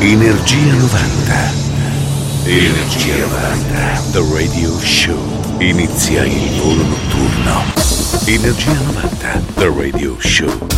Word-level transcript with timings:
Energia 0.00 0.74
90. 0.74 1.52
Energia 2.44 3.16
90. 3.16 4.00
The 4.12 4.22
Radio 4.32 4.78
Show. 4.78 5.18
Inizia 5.58 6.24
il 6.24 6.56
volo 6.60 6.84
notturno. 6.84 7.64
Energia 8.24 8.72
90. 8.74 9.42
The 9.54 9.72
Radio 9.76 10.14
Show. 10.20 10.68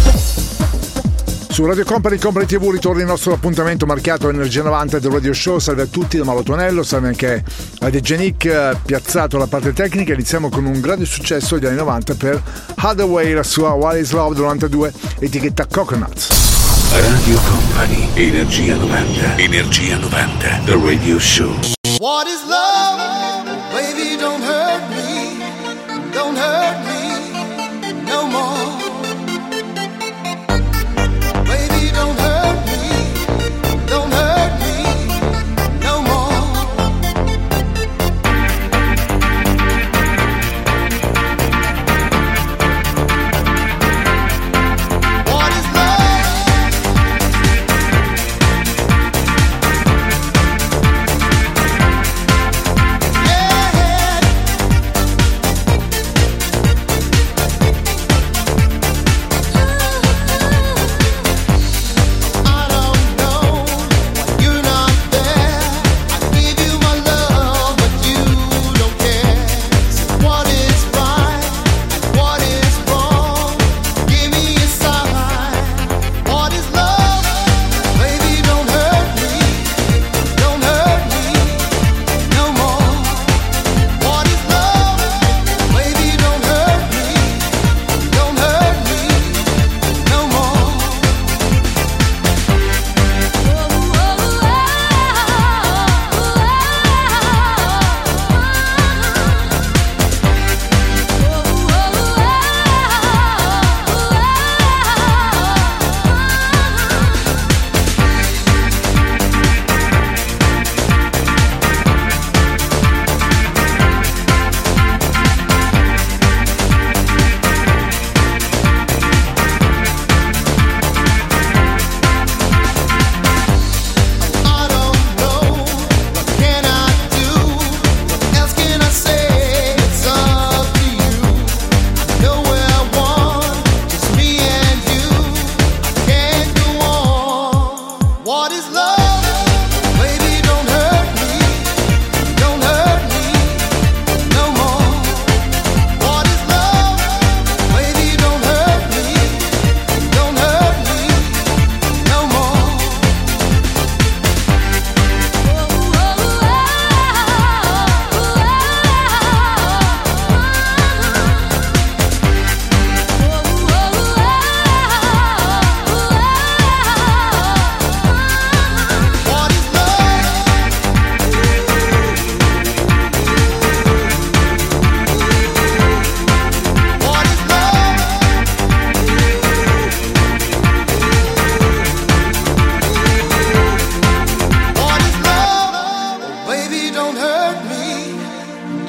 Su 1.51 1.67
Radio 1.67 1.85
Company 1.85 2.17
Company 2.17 2.47
TV 2.47 2.71
ritorna 2.71 3.03
il 3.03 3.07
nostro 3.07 3.35
appuntamento 3.35 3.85
marchiato 3.85 4.31
Energia 4.31 4.63
90 4.63 4.99
del 5.01 5.11
Radio 5.11 5.35
Show. 5.35 5.59
Salve 5.59 5.83
a 5.83 5.87
tutti 5.87 6.17
da 6.17 6.25
Mauro 6.25 6.43
Tonello, 6.43 6.83
salve 6.83 7.09
anche 7.09 7.45
a 7.81 7.91
De 7.91 8.01
Genic, 8.01 8.47
eh, 8.47 8.75
piazzato 8.83 9.37
la 9.37 9.47
parte 9.47 9.75
tecnica. 9.75 10.15
Iniziamo 10.15 10.49
con 10.49 10.65
un 10.65 10.81
grande 10.81 11.05
successo 11.05 11.59
degli 11.59 11.67
anni 11.67 11.77
90 11.77 12.15
per 12.15 12.43
Hathaway, 12.75 13.35
la 13.35 13.43
sua 13.43 13.73
What 13.73 13.99
is 13.99 14.13
Love 14.13 14.35
92, 14.35 14.93
etichetta 15.19 15.67
Coconuts. 15.67 16.60
Radio 16.93 17.39
Company, 17.43 18.09
Energia 18.17 18.75
90. 18.77 19.41
Energia 19.43 19.97
90, 19.97 20.65
The 20.67 20.77
Radio 20.77 21.19
Show. 21.19 21.55
What 22.01 22.27
is 22.27 22.43
love? 22.49 23.40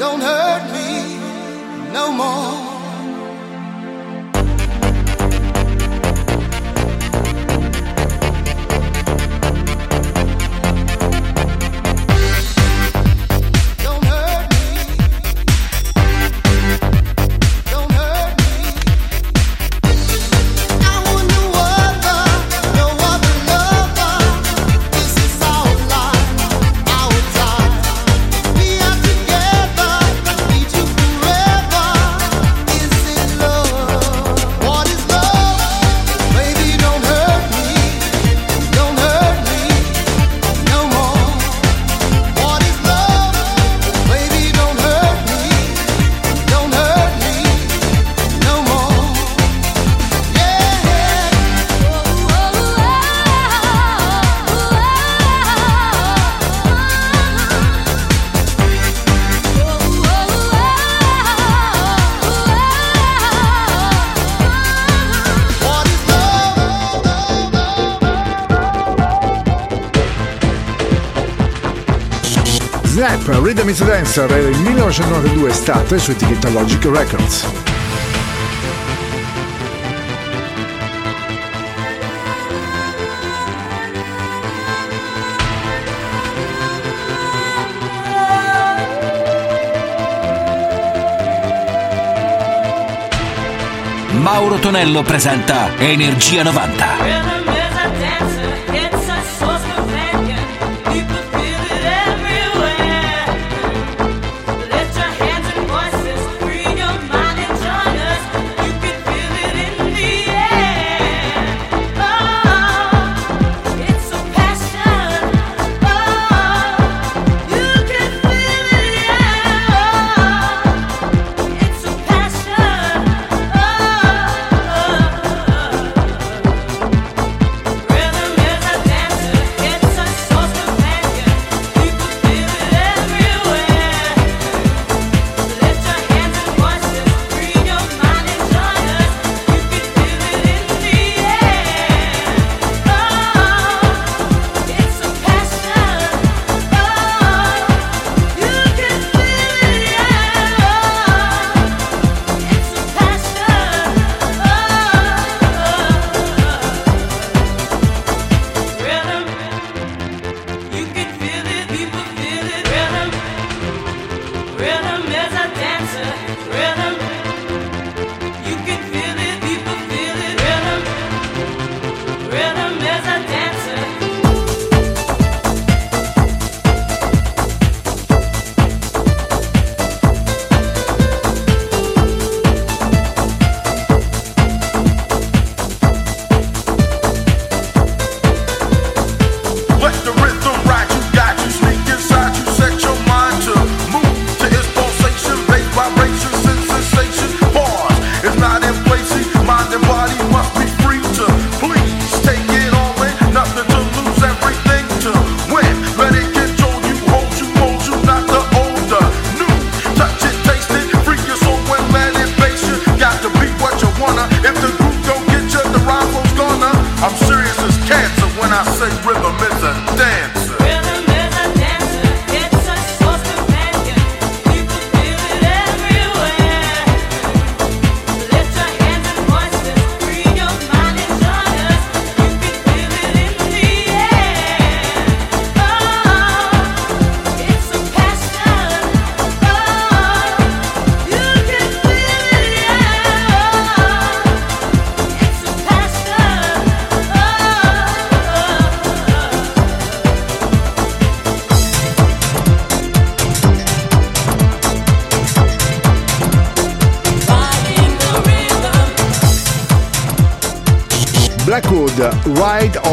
don't 0.02 0.20
hurt 0.20 0.64
me 0.74 1.94
no 1.94 2.12
more. 2.12 2.61
the 73.62 73.68
Miss 73.68 73.84
Dancer 73.84 74.32
era 74.32 74.48
il 74.50 74.60
1992 74.60 75.50
estate 75.50 76.00
su 76.00 76.12
etichetta 76.12 76.50
Logic 76.50 76.84
Records. 76.86 77.46
Mauro 94.12 94.56
Tonello 94.58 95.02
presenta 95.04 95.70
Energia 95.78 96.44
90. 96.44 97.31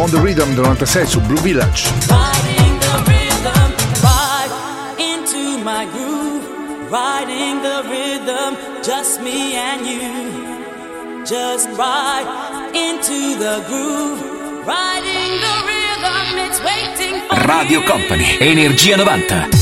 On 0.08 0.14
the 0.14 0.20
Rhythm 0.22 0.54
96 0.54 1.10
su 1.10 1.20
Blue 1.20 1.38
Village. 1.42 1.84
Riding 2.08 2.78
the 2.80 2.96
rhythm, 3.10 3.74
right 4.02 4.50
into 4.96 5.62
my 5.62 5.84
groove. 5.92 6.90
Riding 6.90 7.60
the 7.60 7.82
rhythm, 7.90 8.56
just 8.82 9.20
me 9.20 9.54
and 9.54 9.86
you. 9.86 11.26
Just 11.26 11.68
right 11.76 12.24
into 12.72 13.36
the 13.36 13.62
groove. 13.68 14.22
Riding 14.66 15.40
the 15.44 15.56
rhythm, 15.68 16.38
it's 16.38 16.60
waiting 16.62 17.20
for 17.28 17.46
Radio 17.46 17.82
Company, 17.82 18.24
Energia 18.40 18.96
90. 18.96 19.57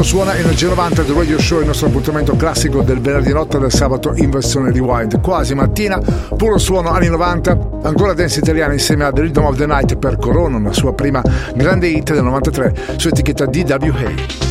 Questo 0.00 0.16
suona 0.16 0.34
Energia 0.34 0.68
90 0.68 1.02
del 1.02 1.14
Radio 1.14 1.38
Show, 1.38 1.60
il 1.60 1.66
nostro 1.66 1.88
appuntamento 1.88 2.34
classico 2.34 2.80
del 2.80 3.02
venerdì 3.02 3.34
notte 3.34 3.58
del 3.58 3.70
sabato 3.70 4.14
in 4.14 4.30
versione 4.30 4.72
rewind. 4.72 5.20
Quasi 5.20 5.54
mattina, 5.54 6.00
puro 6.38 6.56
suono 6.56 6.88
anni 6.88 7.08
90, 7.08 7.80
ancora 7.82 8.14
dance 8.14 8.38
italiana 8.38 8.72
insieme 8.72 9.04
a 9.04 9.12
The 9.12 9.20
Rhythm 9.20 9.44
of 9.44 9.58
the 9.58 9.66
Night 9.66 9.96
per 9.96 10.16
Corona, 10.16 10.58
la 10.58 10.72
sua 10.72 10.94
prima 10.94 11.22
grande 11.54 11.88
hit 11.88 12.14
del 12.14 12.22
93 12.22 12.94
su 12.96 13.08
etichetta 13.08 13.44
DWA. 13.44 14.49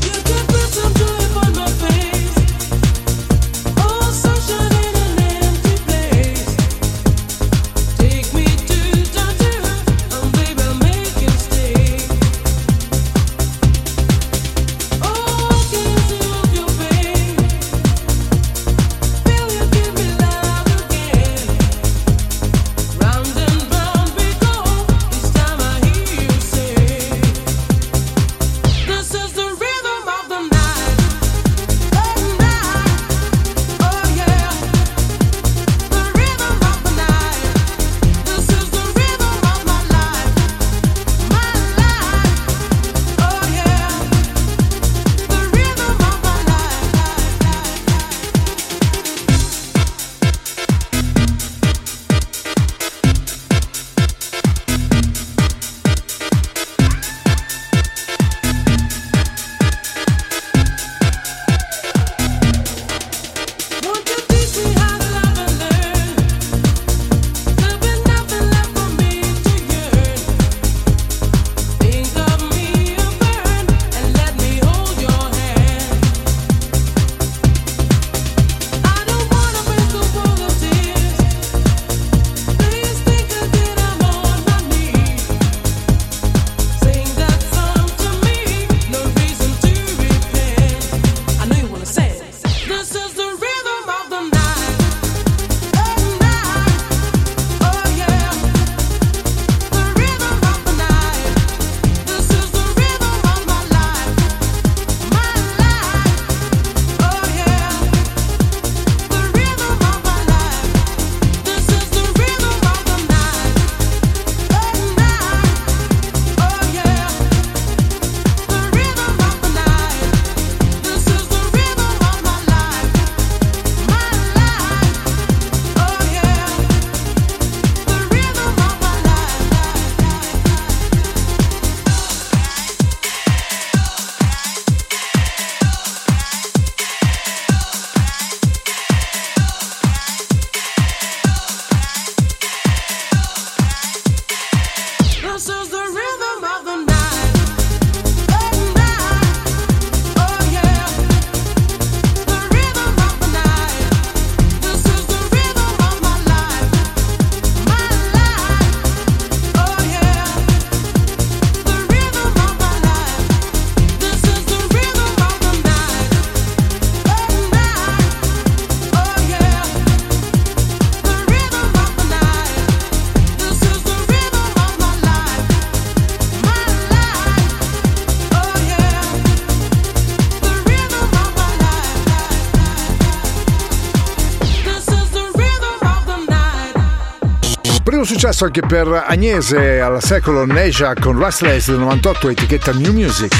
successo 188.20 188.44
anche 188.44 188.60
per 188.60 189.06
Agnese 189.08 189.80
al 189.80 190.04
secolo 190.04 190.46
Neja 190.46 190.94
con 190.94 191.18
Restless 191.18 191.70
del 191.70 191.80
98 191.80 192.28
etichetta 192.28 192.74
New 192.74 192.92
Music. 192.92 193.34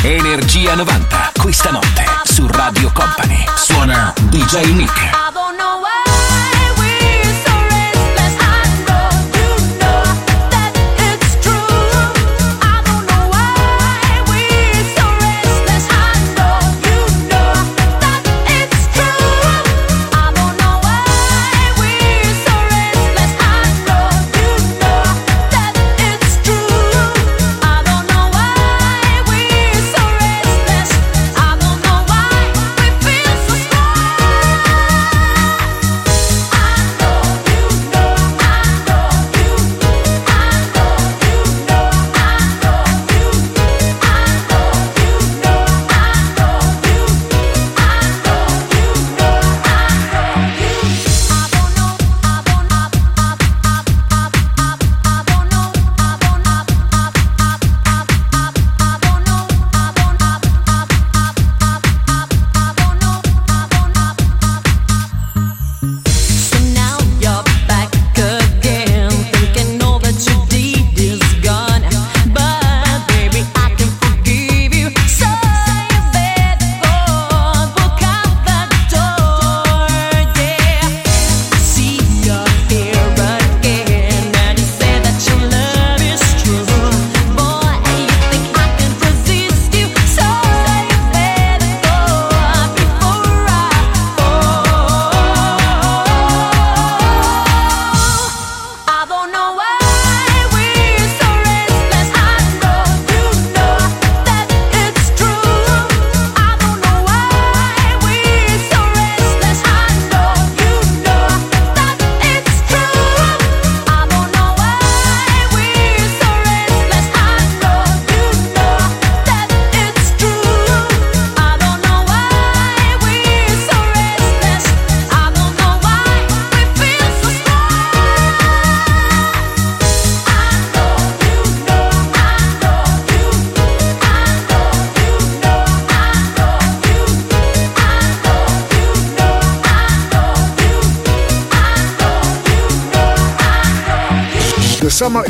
Energia 0.00 0.74
90, 0.74 1.32
questa 1.38 1.70
notte 1.70 2.02
su 2.24 2.46
Radio 2.46 2.90
Company. 2.94 3.44
Suona 3.56 4.10
DJ 4.30 4.72
Nick. 4.72 5.29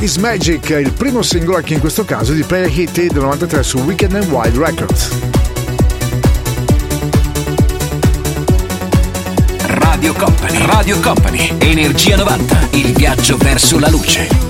Is 0.00 0.16
Magic, 0.16 0.70
il 0.70 0.92
primo 0.92 1.20
singolo 1.20 1.58
anche 1.58 1.74
in 1.74 1.80
questo 1.80 2.06
caso 2.06 2.32
di 2.32 2.42
Player 2.42 2.70
Hit 2.70 3.12
del 3.12 3.20
93 3.20 3.62
su 3.62 3.78
Weekend 3.80 4.14
and 4.14 4.30
Wild 4.30 4.56
Records. 4.56 5.10
Radio 9.66 10.14
Company, 10.14 10.66
Radio 10.66 10.98
Company, 11.00 11.54
Energia 11.58 12.16
90, 12.16 12.68
il 12.72 12.92
viaggio 12.94 13.36
verso 13.36 13.78
la 13.78 13.90
luce. 13.90 14.49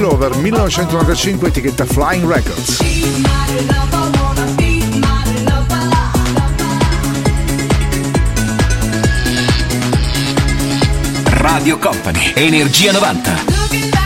Still 0.00 0.14
Over 0.14 0.34
1995 0.34 1.46
etichetta 1.46 1.84
Flying 1.84 2.26
Records. 2.26 2.78
Radio 11.42 11.78
Company, 11.78 12.32
Energia 12.34 12.92
90. 12.92 13.99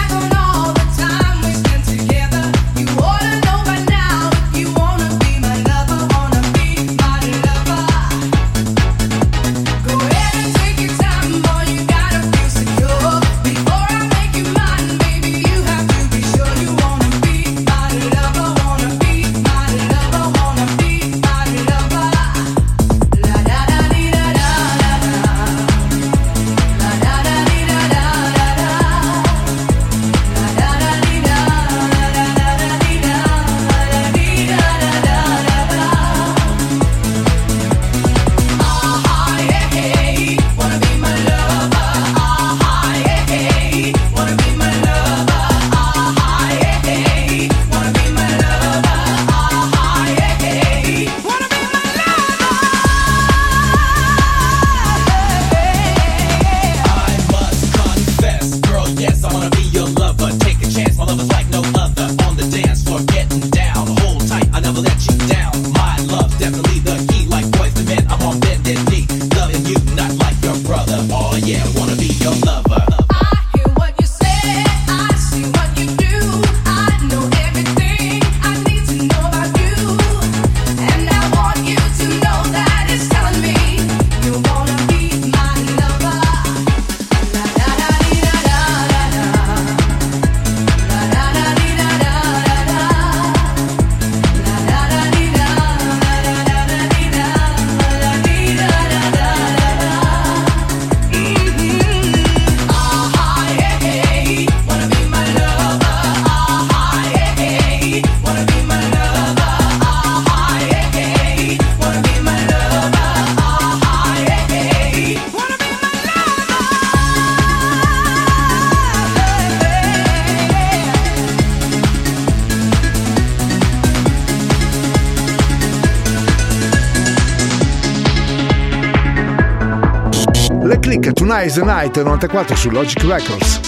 is 131.55 131.61
the 131.61 131.65
Night 131.65 131.97
94 131.97 132.57
su 132.57 132.71
Logic 132.71 133.03
Records. 133.05 133.61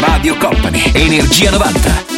Radio 0.00 0.36
Company, 0.36 0.82
Energia 0.94 1.50
90. 1.50 2.09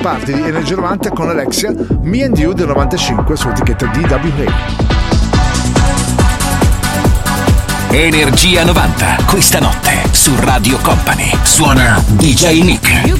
parte 0.00 0.32
di 0.32 0.40
Energia 0.40 0.76
90 0.76 1.10
con 1.10 1.28
Alexia, 1.28 1.72
Me 2.02 2.24
and 2.24 2.36
You 2.38 2.52
del 2.52 2.68
95 2.68 3.36
su 3.36 3.48
etichetta 3.48 3.86
DWA. 3.86 4.88
Energia 7.90 8.64
90, 8.64 9.16
questa 9.26 9.58
notte 9.58 10.02
su 10.12 10.32
Radio 10.38 10.78
Company. 10.78 11.30
Suona 11.42 12.02
DJ 12.06 12.62
Nick. 12.62 13.19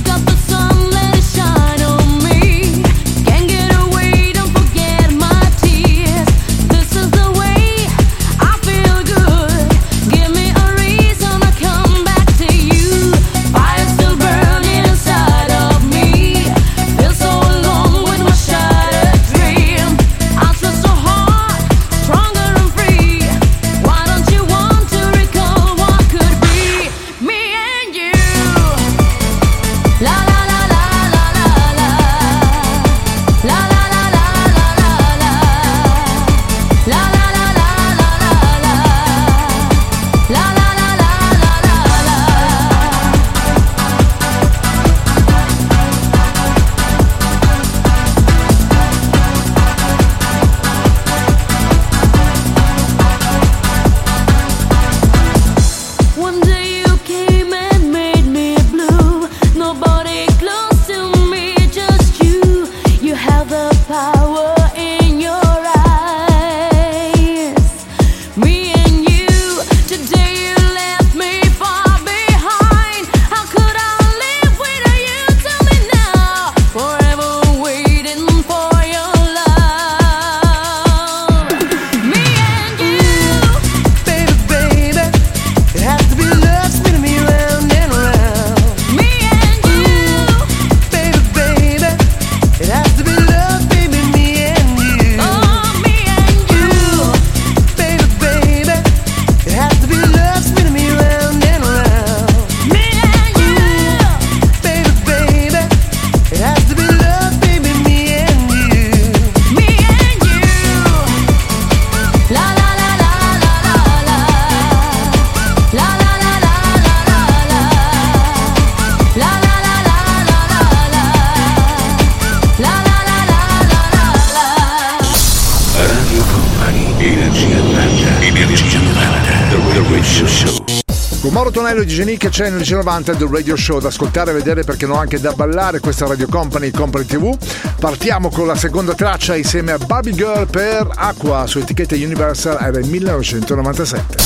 Paolo 131.51 131.69
Tonello 131.69 131.83
di 131.83 131.93
Genic 131.93 132.29
c'è 132.29 132.49
nel 132.49 132.65
90 132.69 133.15
del 133.15 133.29
Radio 133.29 133.57
Show 133.57 133.81
da 133.81 133.89
ascoltare, 133.89 134.31
e 134.31 134.35
vedere 134.35 134.63
perché 134.63 134.87
no 134.87 134.95
anche 134.95 135.19
da 135.19 135.33
ballare 135.33 135.81
questa 135.81 136.07
Radio 136.07 136.29
Company 136.29 136.71
Company 136.71 137.05
TV. 137.05 137.37
Partiamo 137.79 138.31
con 138.31 138.47
la 138.47 138.55
seconda 138.55 138.95
traccia 138.95 139.37
insieme 139.37 139.73
a 139.73 139.79
Baby 139.79 140.13
Girl 140.13 140.47
per 140.49 140.89
Aqua 140.95 141.47
su 141.47 141.59
etichetta 141.59 141.95
Universal 141.95 142.57
era 142.61 142.79
il 142.79 142.87
1997. 142.87 144.17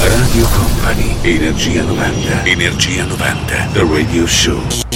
Radio 0.00 0.46
Company 0.46 1.16
Energia 1.22 1.82
90 1.82 2.44
Energia 2.44 3.04
90 3.04 3.68
The 3.72 3.86
Radio 3.90 4.26
Show 4.26 4.89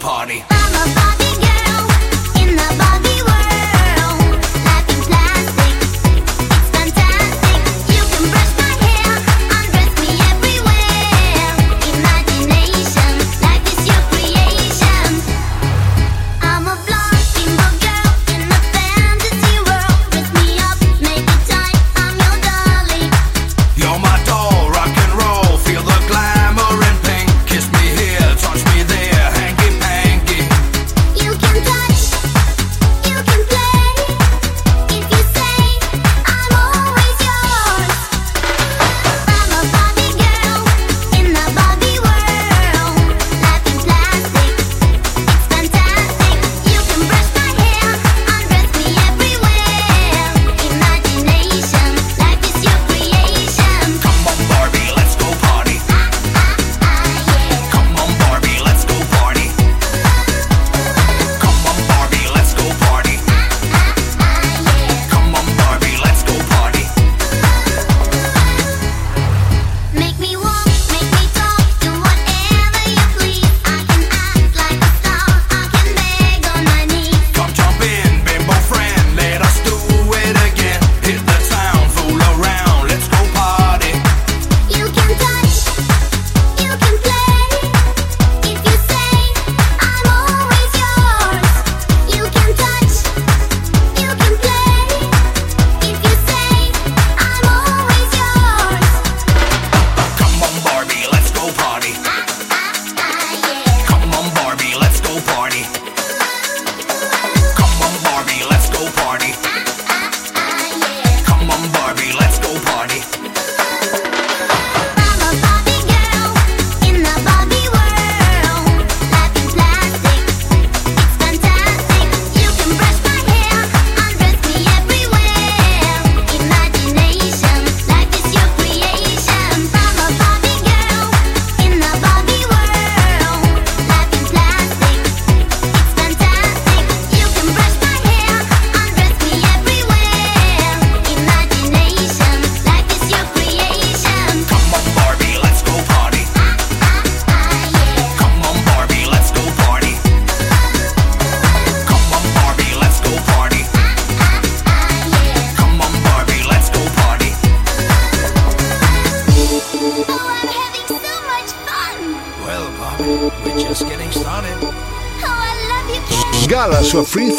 party. 0.00 0.49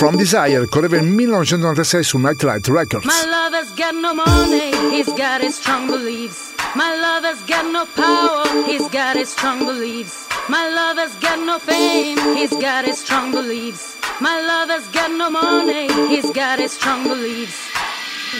From 0.01 0.17
Desire, 0.17 0.65
correva 0.65 0.95
nel 0.95 1.13
1996 1.13 2.07
su 2.07 2.17
Nightlight 2.17 2.67
Records. 2.69 3.05
My 3.05 3.21
love 3.29 3.53
has 3.53 3.69
got 3.75 3.93
no 3.93 4.15
money, 4.15 4.73
he's 4.89 5.05
got 5.13 5.41
his 5.43 5.53
strong 5.53 5.85
beliefs. 5.85 6.55
My 6.73 6.97
love 6.97 7.23
has 7.23 7.39
got 7.45 7.69
no 7.69 7.85
power, 7.85 8.65
he's 8.65 8.89
got 8.89 9.15
his 9.15 9.29
strong 9.29 9.63
beliefs. 9.63 10.25
My 10.49 10.65
love 10.73 10.97
has 10.97 11.13
got 11.21 11.37
no 11.45 11.59
fame, 11.59 12.17
he's 12.35 12.49
got 12.49 12.85
his 12.85 12.97
strong 12.97 13.31
beliefs. 13.31 13.95
My 14.19 14.41
love 14.41 14.69
has 14.69 14.87
got 14.87 15.11
no 15.11 15.29
money, 15.29 15.85
he's 16.09 16.31
got 16.31 16.57
his 16.57 16.71
strong 16.71 17.03
beliefs. 17.03 17.61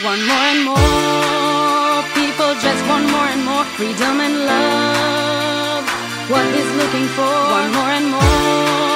One 0.02 0.18
more 0.26 0.46
and 0.50 0.64
more, 0.66 2.02
people 2.18 2.58
just 2.58 2.82
want 2.90 3.06
more 3.06 3.28
and 3.30 3.44
more 3.46 3.64
freedom 3.78 4.18
and 4.18 4.34
love. 4.50 5.86
What 6.26 6.44
he's 6.56 6.72
looking 6.74 7.06
for, 7.14 7.30
one 7.54 7.70
more 7.70 7.92
and 7.98 8.10
more, 8.10 8.91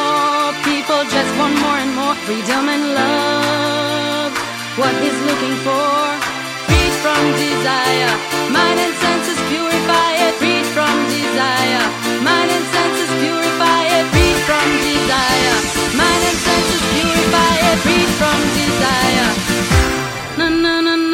just 1.04 1.30
want 1.38 1.54
more 1.60 1.78
and 1.84 1.92
more. 1.94 2.14
Freedom 2.26 2.68
and 2.68 2.84
love. 2.94 4.32
What 4.80 4.94
he's 5.02 5.18
looking 5.28 5.56
for, 5.66 5.88
freed 6.68 6.94
from 7.04 7.22
desire, 7.32 8.12
mind 8.52 8.78
and 8.84 8.94
senses 9.04 9.40
purify 9.48 10.10
it, 10.24 10.32
freed 10.40 10.66
from 10.76 10.94
desire, 11.08 11.84
mind 12.20 12.50
and 12.56 12.66
senses 12.76 13.10
purify 13.24 13.82
it, 13.96 14.04
freed 14.12 14.38
from 14.48 14.66
desire, 14.84 15.56
mind 15.96 16.22
and 16.28 16.38
senses 16.46 16.82
purify 16.92 17.54
it, 17.68 17.76
freed 17.84 18.10
from 18.20 18.38
desire. 18.60 19.28
Na 20.38 20.46
na 20.48 20.74
na 20.86 20.94
na 20.96 21.05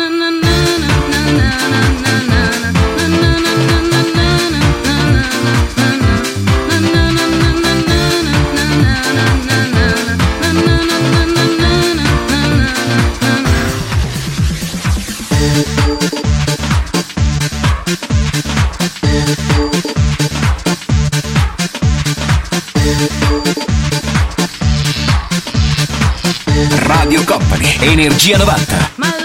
Energia 27.82 28.38
90. 28.38 29.21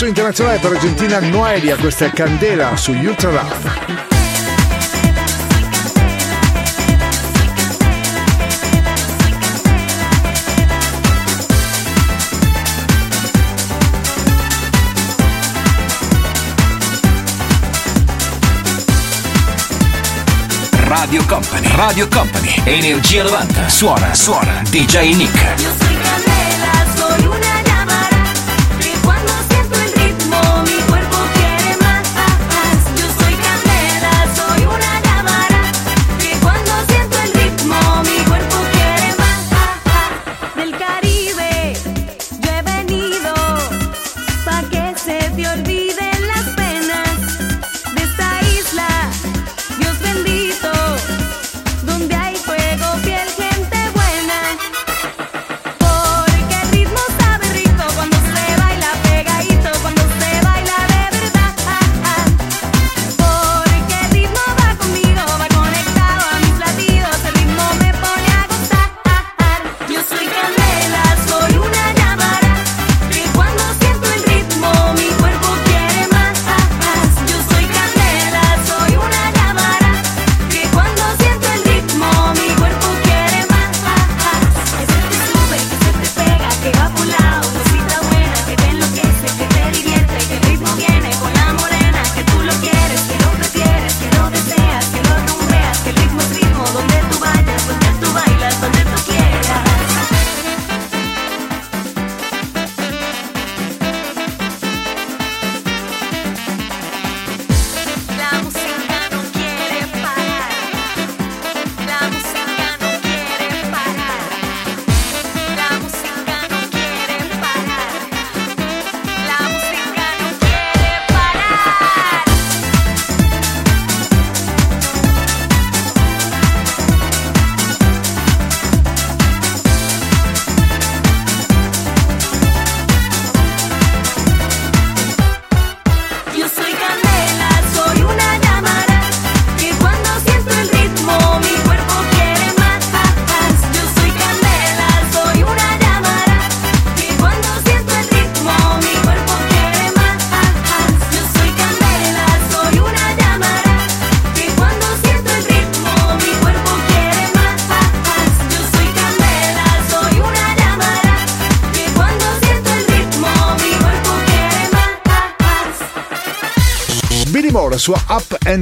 Successo 0.00 0.06
internazionale 0.06 0.58
per 0.60 0.70
l'Argentina 0.70 1.20
Noelia, 1.20 1.76
questa 1.76 2.06
è 2.06 2.10
Candela 2.10 2.74
su 2.74 2.92
Ultra. 2.92 3.44
Radio 20.78 21.22
Company, 21.26 21.76
Radio 21.76 22.08
Company, 22.08 22.62
Energia 22.64 23.22
90. 23.24 23.68
Suona, 23.68 24.14
suona, 24.14 24.62
DJ 24.70 25.14
Nick. 25.14 25.79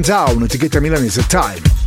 Down, 0.09 0.41
etichetta 0.41 0.79
milanese 0.79 1.21
Time. 1.27 1.78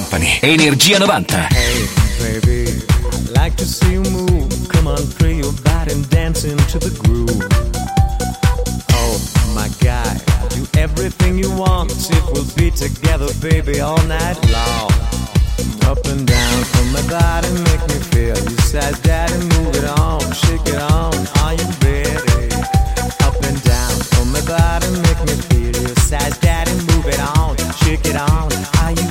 Company, 0.00 0.40
Energia 0.40 0.98
90. 0.98 1.34
Hey, 1.52 1.86
baby, 2.18 2.82
I'd 3.12 3.28
like 3.36 3.54
to 3.56 3.66
see 3.66 3.92
you 3.92 4.02
move. 4.04 4.48
Come 4.70 4.86
on, 4.86 4.96
free 4.96 5.36
your 5.36 5.52
body 5.62 5.92
and 5.92 6.08
dance 6.08 6.44
into 6.44 6.78
the 6.78 6.88
groove. 7.04 7.28
Oh, 8.96 9.20
my 9.54 9.68
guy, 9.84 10.16
do 10.48 10.64
everything 10.80 11.36
you 11.36 11.50
want. 11.54 11.92
If 11.92 12.24
we'll 12.32 12.48
be 12.56 12.70
together, 12.70 13.28
baby, 13.42 13.80
all 13.80 14.02
night 14.08 14.40
long. 14.48 14.90
Up 15.84 16.00
and 16.06 16.26
down 16.26 16.64
from 16.64 16.92
my 16.96 17.04
body, 17.06 17.52
make 17.68 17.84
me 17.92 18.00
feel 18.08 18.38
you 18.38 18.56
size, 18.72 18.98
daddy, 19.00 19.36
move 19.52 19.76
it 19.76 19.84
on, 20.00 20.20
shake 20.32 20.64
it 20.64 20.80
on. 20.80 21.12
Are 21.44 21.52
you 21.52 21.68
ready? 21.84 22.48
Up 23.28 23.36
and 23.44 23.62
down 23.62 23.96
from 24.16 24.32
my 24.32 24.40
body, 24.48 24.88
make 25.04 25.20
me 25.28 25.36
feel 25.52 25.76
your 25.76 25.96
size, 26.08 26.38
daddy, 26.38 26.72
move 26.88 27.06
it 27.06 27.20
on, 27.36 27.54
shake 27.84 28.06
it 28.06 28.16
on. 28.16 28.48
Are 28.80 28.92
you 28.92 29.09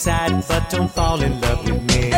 inside, 0.00 0.48
but 0.48 0.70
don't 0.70 0.90
fall 0.90 1.20
in 1.20 1.38
love 1.42 1.62
with 1.62 1.82
me. 1.82 2.10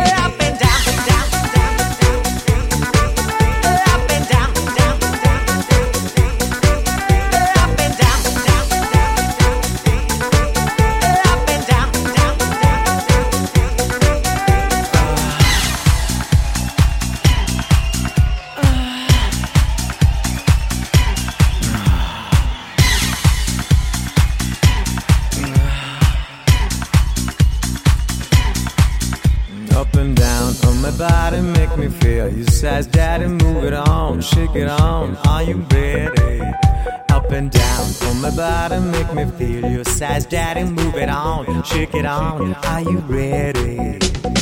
Body, 38.37 38.81
make 38.81 39.15
me 39.15 39.25
feel 39.39 39.71
your 39.71 39.85
size, 39.85 40.27
daddy, 40.27 40.65
move 40.65 40.97
it 40.97 41.09
on, 41.09 41.63
shake 41.65 41.95
it 41.95 42.07
on. 42.07 42.55
Are 42.55 42.81
you 42.81 42.99
ready? 43.01 43.99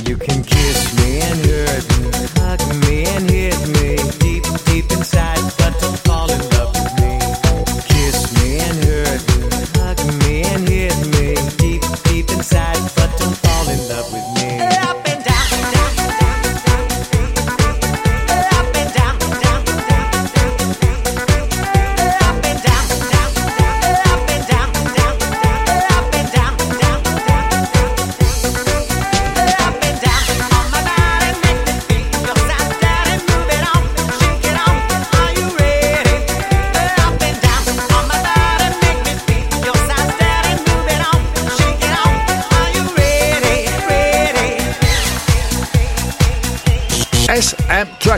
You 0.09 0.16
can 0.16 0.43
kiss 0.43 0.97
me 0.99 1.20
and 1.20 1.38
hurt 1.47 1.84
me, 2.01 2.11
hug 2.41 2.61
me 2.86 3.05
and 3.07 3.30
hit 3.30 3.59
me 3.74 3.97
deep, 4.18 4.45
deep 4.66 4.91
inside, 4.93 5.41
but 5.59 5.78
don't 5.80 5.99
fall 5.99 6.30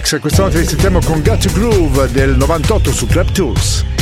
Tracks, 0.02 0.20
questa 0.20 0.42
notte 0.42 0.58
li 0.58 0.66
sentiamo 0.66 1.00
con 1.00 1.22
Got 1.22 1.46
to 1.46 1.52
Groove 1.52 2.10
del 2.10 2.36
98 2.36 2.92
su 2.92 3.06
Club 3.06 3.30
Tools. 3.30 4.01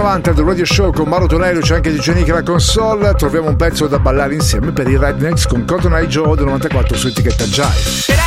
90 0.00 0.32
del 0.32 0.44
Radio 0.46 0.64
Show 0.64 0.92
con 0.92 1.08
Mauro 1.08 1.26
Tonello, 1.26 1.60
c'è 1.60 1.74
anche 1.74 1.92
DJ 1.92 2.12
Nick 2.12 2.30
alla 2.30 2.42
console. 2.42 3.12
Troviamo 3.14 3.48
un 3.48 3.56
pezzo 3.56 3.86
da 3.86 3.98
ballare 3.98 4.32
insieme 4.34 4.72
per 4.72 4.88
i 4.88 4.96
Rednecks 4.96 5.46
con 5.46 5.66
Cotton 5.66 5.94
Eye 5.94 6.06
Joe 6.06 6.34
del 6.36 6.46
94 6.46 6.96
su 6.96 7.08
etichetta 7.08 7.44
Jive. 7.44 8.19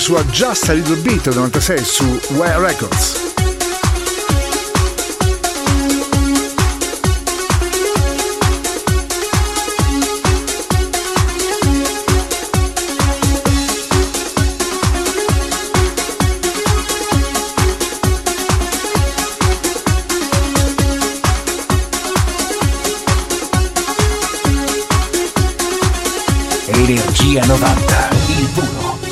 gira 0.00 0.06
su 0.06 0.16
A 0.16 0.24
Just 0.32 0.68
a 0.70 0.72
Little 0.72 0.96
Bit 0.96 1.24
del 1.24 1.34
96 1.34 1.86
su 1.86 2.04
Wire 2.30 2.58
Records. 2.58 3.39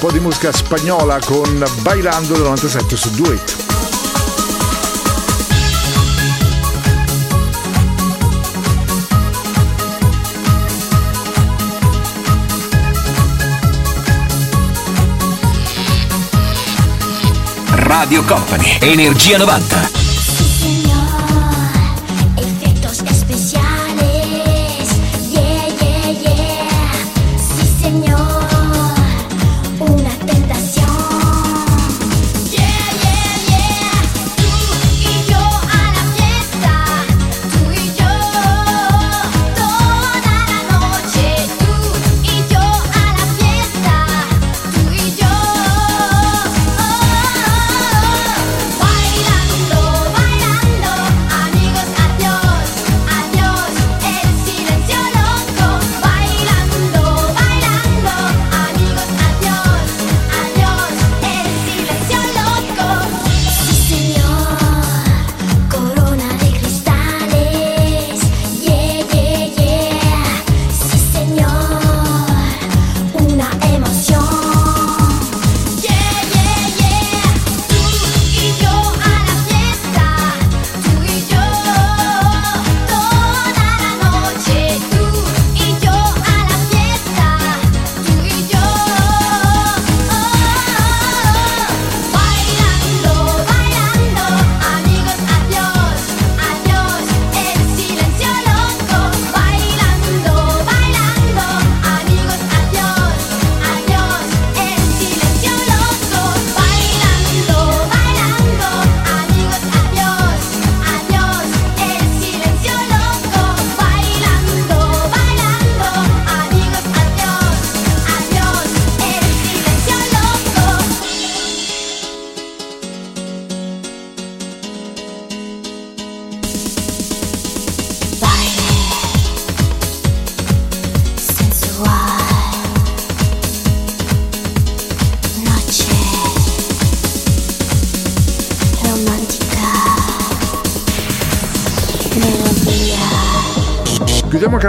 un 0.00 0.06
po' 0.06 0.12
di 0.12 0.20
musica 0.20 0.52
spagnola 0.52 1.18
con 1.24 1.64
Bailando 1.80 2.34
del 2.34 2.42
97 2.42 2.96
su 2.96 3.10
Do 3.10 3.34
Radio 17.74 18.22
Company, 18.22 18.78
Energia 18.80 19.36
90. 19.38 20.07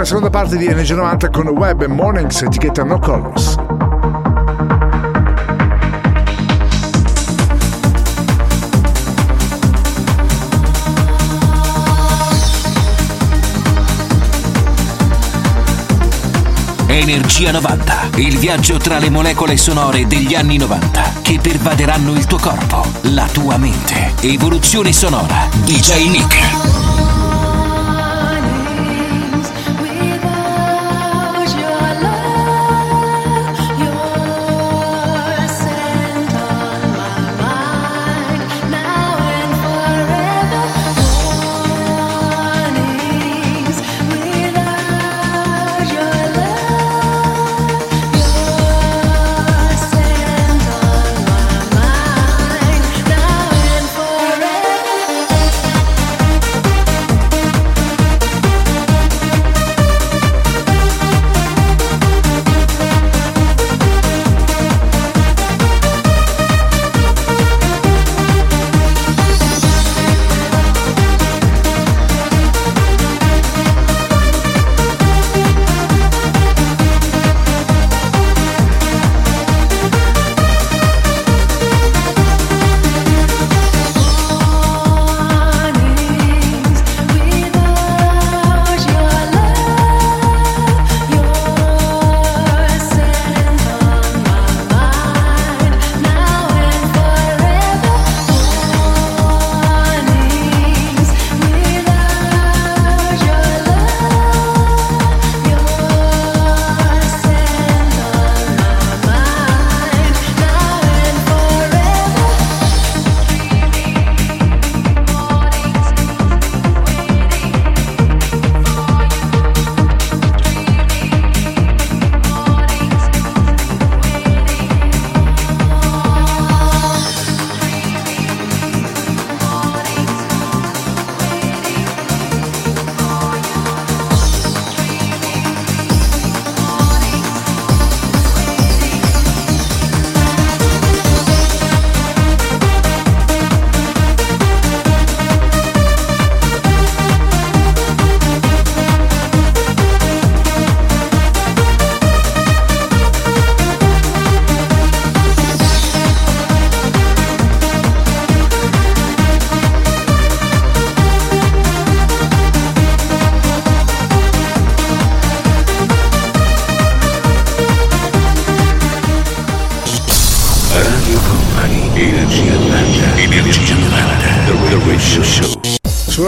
la 0.00 0.06
seconda 0.06 0.30
parte 0.30 0.56
di 0.56 0.64
Energia 0.64 0.94
90 0.94 1.28
con 1.28 1.48
Web 1.48 1.82
e 1.82 1.86
Mornings 1.86 2.40
etichetta 2.40 2.84
No 2.84 2.98
Colors. 2.98 3.56
Energia 16.86 17.50
90, 17.52 17.94
il 18.16 18.38
viaggio 18.38 18.78
tra 18.78 18.98
le 18.98 19.10
molecole 19.10 19.58
sonore 19.58 20.06
degli 20.06 20.34
anni 20.34 20.56
90 20.56 21.12
che 21.20 21.38
pervaderanno 21.42 22.12
il 22.12 22.24
tuo 22.24 22.38
corpo, 22.38 22.86
la 23.02 23.28
tua 23.30 23.58
mente. 23.58 24.14
Evoluzione 24.22 24.94
sonora, 24.94 25.46
DJ 25.64 26.08
Nick. 26.08 26.79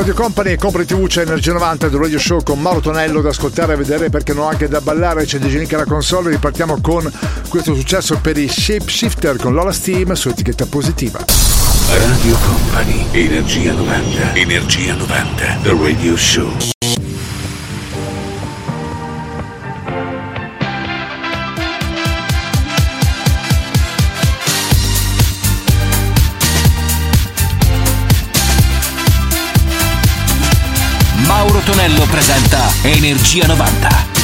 Radio 0.03 0.21
Company 0.21 0.51
e 0.51 0.57
Compri 0.57 0.85
TV 0.85 1.07
c'è 1.07 1.23
Energia 1.23 1.53
90 1.53 1.87
del 1.87 2.01
Radio 2.01 2.19
Show 2.19 2.43
con 2.43 2.61
Mauro 2.61 2.81
Tonello 2.81 3.21
da 3.21 3.29
ascoltare 3.29 3.75
e 3.75 3.77
vedere 3.77 4.11
perché 4.11 4.35
non 4.35 4.47
ha 4.47 4.49
anche 4.49 4.67
da 4.67 4.81
ballare 4.81 5.25
c'è 5.25 5.39
DJ 5.39 5.59
Nick 5.59 5.75
alla 5.75 5.85
console 5.85 6.31
ripartiamo 6.31 6.81
con 6.81 7.09
questo 7.49 7.73
successo 7.73 8.19
per 8.19 8.37
i 8.37 8.49
Shape 8.49 8.91
Shifter 8.91 9.37
con 9.37 9.53
Lola 9.55 9.71
Steam 9.71 10.13
su 10.15 10.29
etichetta 10.29 10.67
positiva. 10.67 11.25
Radio 11.87 12.37
Company 12.37 13.07
Energia 13.13 13.73
90 13.75 14.35
Energia 14.35 14.95
90 14.95 15.59
The 15.63 15.77
Radio 15.81 16.17
Show. 16.17 16.72
Energia 32.85 33.47
90. 33.47 34.22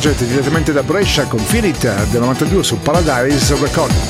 Project 0.00 0.24
direttamente 0.24 0.72
da 0.72 0.82
Brescia 0.82 1.26
con 1.26 1.40
Finita 1.40 1.92
del 2.04 2.20
92 2.20 2.62
su 2.62 2.78
Paradise 2.78 3.54
Recording. 3.56 4.00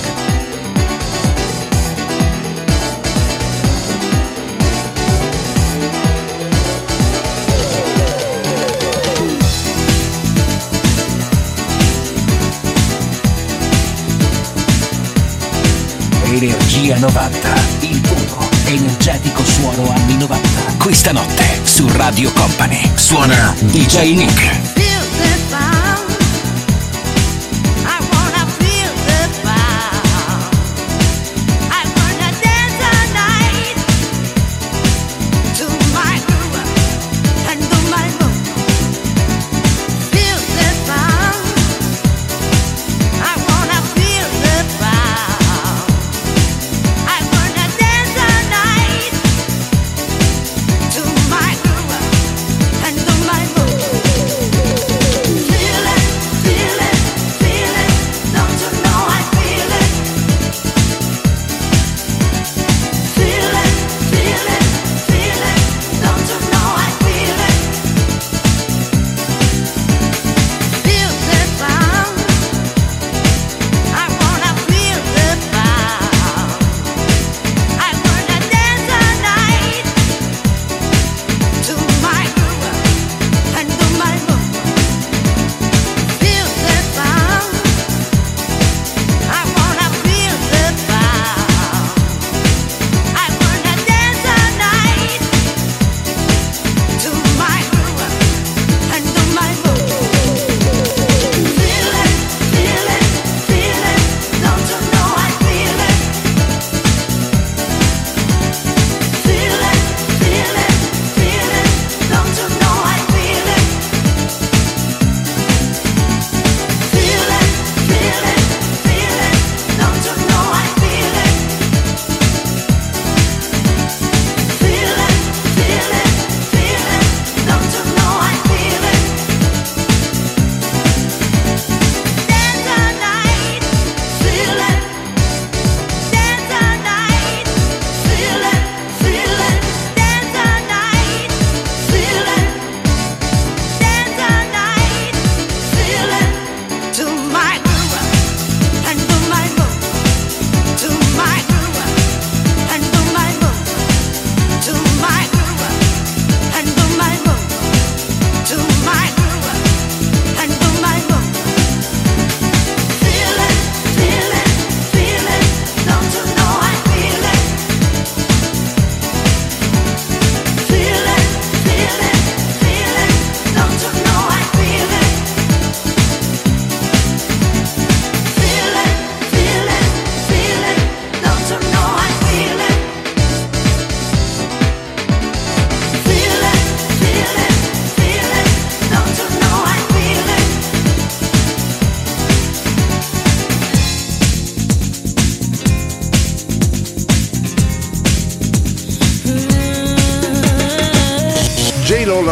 Energia 16.22 16.98
90, 16.98 17.48
il 17.80 18.00
puro, 18.02 18.48
energetico 18.66 19.42
suono 19.44 19.90
anni 19.90 20.16
90. 20.18 20.48
Questa 20.78 21.10
notte 21.10 21.44
su 21.64 21.88
Radio 21.88 22.30
Company 22.32 22.92
suona 22.94 23.52
DJ 23.58 24.14
Nick. 24.14 24.79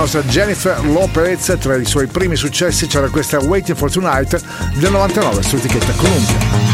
famosa 0.08 0.22
Jennifer 0.22 0.84
Lopez. 0.84 1.56
Tra 1.60 1.76
i 1.76 1.84
suoi 1.84 2.06
primi 2.06 2.34
successi 2.34 2.86
c'era 2.86 3.08
questa 3.08 3.38
Waiting 3.38 3.76
for 3.76 3.90
Tonight 3.90 4.40
del 4.74 4.90
99 4.90 5.42
su 5.42 5.56
etichetta 5.56 5.92
Columbia. 5.92 6.66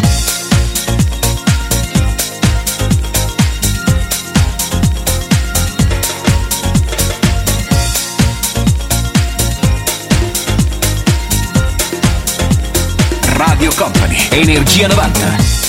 Radio 13.36 13.72
Company, 13.74 14.28
Energia 14.30 14.86
90. 14.86 15.63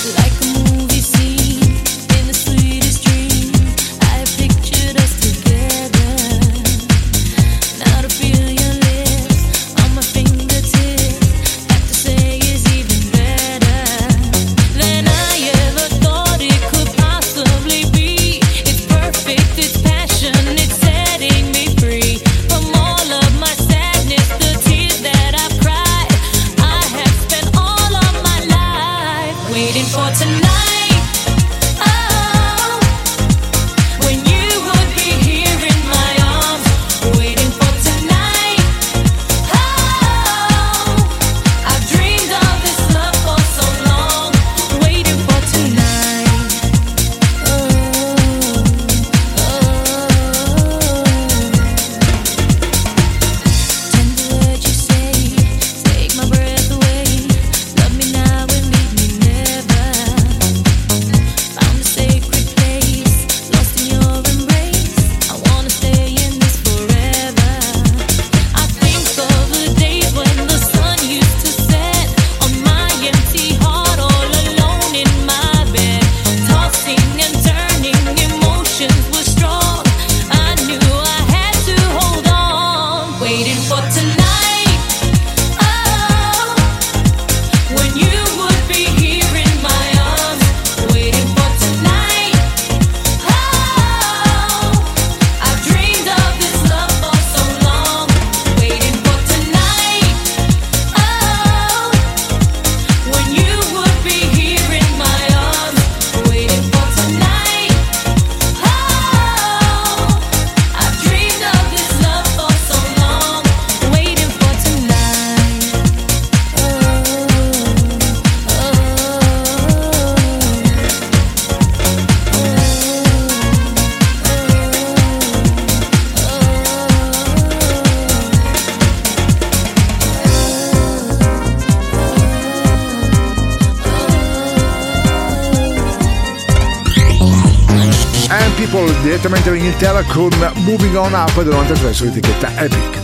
Going 140.96 141.14
On 141.14 141.28
Up 141.28 141.44
del 141.44 141.52
93 141.52 141.94
sull'etichetta 141.94 142.50
Epic. 142.56 143.02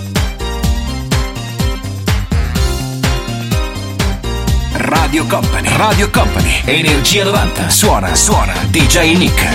Radio 4.72 5.26
Company, 5.26 5.76
Radio 5.76 6.10
Company, 6.10 6.62
Energia 6.64 7.26
90, 7.26 7.70
suona, 7.70 8.16
suona, 8.16 8.54
DJ 8.70 9.18
Nick. 9.18 9.46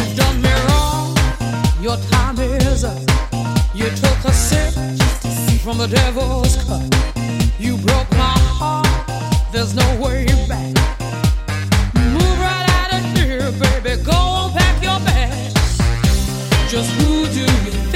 You 7.58 7.78
broke 7.78 8.14
my 8.16 8.38
heart, 8.58 8.86
there's 9.50 9.72
no 9.72 9.96
way 9.98 10.26
back. 10.46 10.76
Move 11.94 12.38
right 12.38 12.68
out 12.68 12.92
of 12.92 13.18
here, 13.18 13.50
baby, 13.52 14.02
go 14.02 14.50
pack 14.52 14.82
your 14.82 15.00
bags. 15.00 15.54
Just 16.68 16.90
who 17.00 17.26
do 17.32 17.40
you 17.40 17.46
think? 17.46 17.95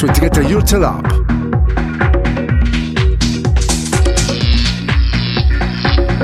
su 0.00 0.06
etichetta 0.06 0.40
Urtel 0.40 0.88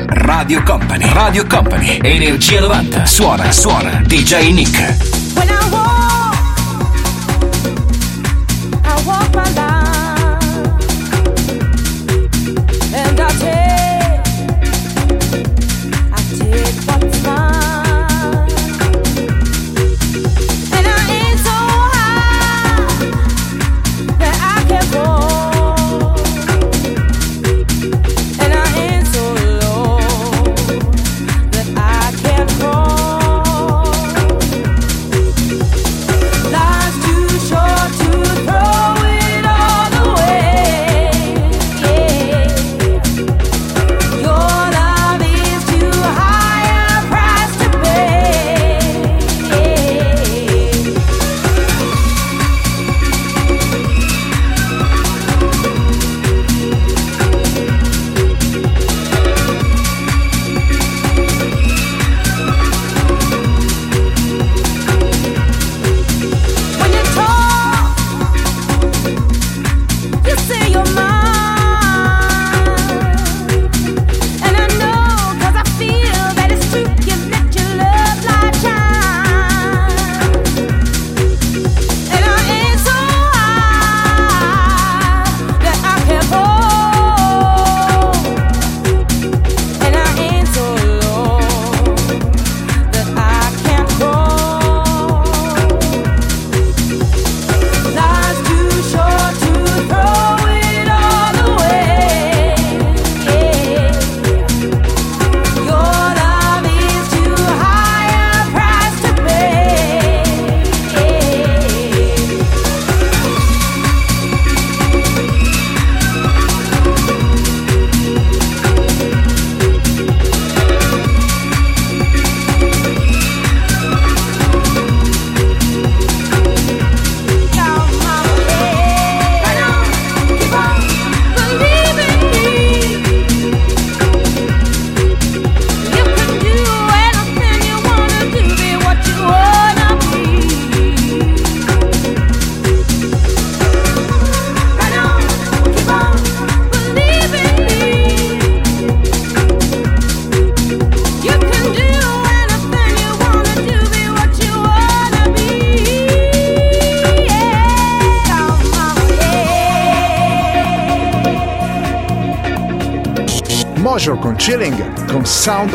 Radio 0.09 0.62
Company, 0.62 1.05
Radio 1.12 1.45
Company, 1.47 1.99
Energia 2.03 2.61
90, 2.61 3.05
suona, 3.05 3.53
suona, 3.53 4.01
DJ 4.07 4.51
Nick. 4.55 5.16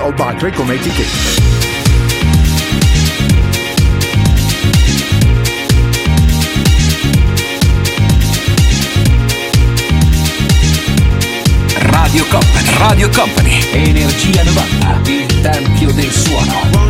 Of 0.01 0.15
Buckley 0.15 0.51
come 0.51 0.73
etichetta. 0.73 1.49
Radio 11.79 12.25
Company, 12.25 12.77
Radio 12.77 13.09
Company, 13.09 13.59
Energia 13.71 14.43
90, 14.43 15.09
il 15.09 15.41
tempio 15.41 15.91
del 15.93 16.11
suono. 16.11 16.80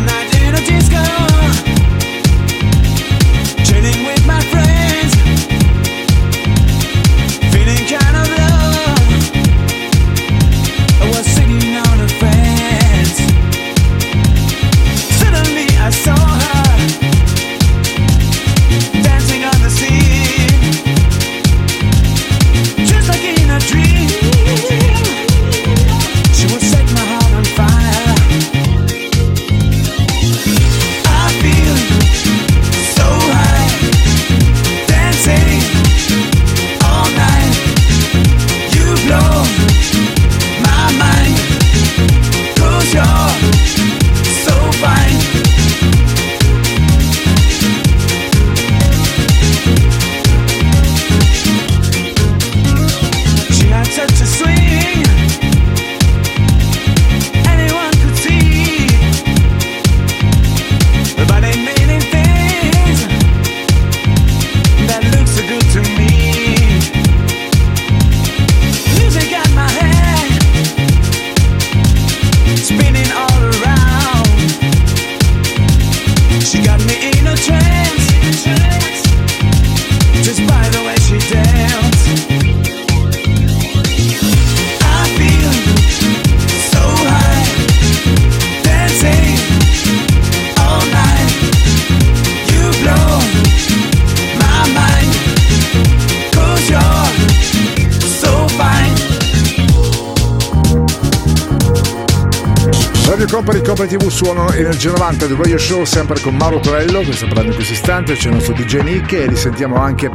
Radio 103.22 103.36
Company, 103.36 103.62
Company 103.64 103.88
TV 103.88 104.08
suono 104.08 104.50
Energia 104.50 104.90
90 104.90 105.26
del 105.26 105.36
Radio 105.36 105.56
Show 105.56 105.84
sempre 105.84 106.18
con 106.20 106.34
Mauro 106.34 106.58
Torello 106.58 107.02
che 107.02 107.12
sta 107.12 107.26
parlando 107.26 107.50
in 107.50 107.54
questo 107.54 107.74
istante, 107.74 108.14
c'è 108.14 108.30
il 108.30 108.34
nostro 108.34 108.52
DJ 108.52 108.80
Nick 108.80 109.12
e 109.12 109.28
risentiamo 109.28 109.76
anche 109.76 110.10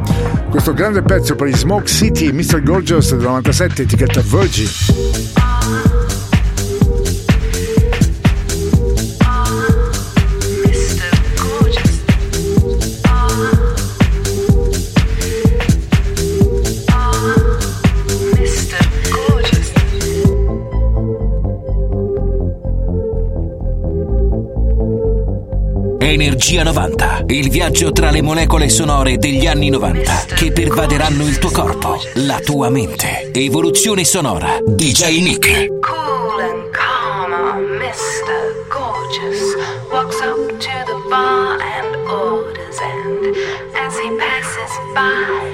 questo 0.50 0.74
grande 0.74 1.00
pezzo 1.00 1.34
per 1.34 1.48
i 1.48 1.54
Smoke 1.54 1.86
City, 1.86 2.30
Mr. 2.32 2.62
Gorgeous 2.62 3.12
del 3.12 3.22
97, 3.22 3.82
etichetta 3.82 4.20
Virgin. 4.20 5.87
Energia 26.50 26.62
90, 26.62 27.24
il 27.26 27.50
viaggio 27.50 27.92
tra 27.92 28.10
le 28.10 28.22
molecole 28.22 28.70
sonore 28.70 29.18
degli 29.18 29.46
anni 29.46 29.68
90 29.68 30.24
che 30.34 30.50
pervaderanno 30.50 31.26
il 31.26 31.38
tuo 31.38 31.50
corpo, 31.50 32.00
la 32.14 32.40
tua 32.42 32.70
mente. 32.70 33.30
Evoluzione 33.34 34.02
sonora. 34.02 34.58
DJ 34.64 35.20
Nick. 35.20 35.66
Cool 35.80 36.40
and 36.40 36.70
calm, 36.70 37.76
Mr. 37.76 38.64
Gorgeous 38.66 39.42
walks 39.90 40.20
up 40.22 40.58
to 40.58 40.84
the 40.86 40.96
bar 41.10 41.58
and 41.60 41.94
orders, 42.08 42.78
and 42.80 43.36
as 43.74 43.98
he 43.98 44.08
passes 44.16 44.72
by, 44.94 45.47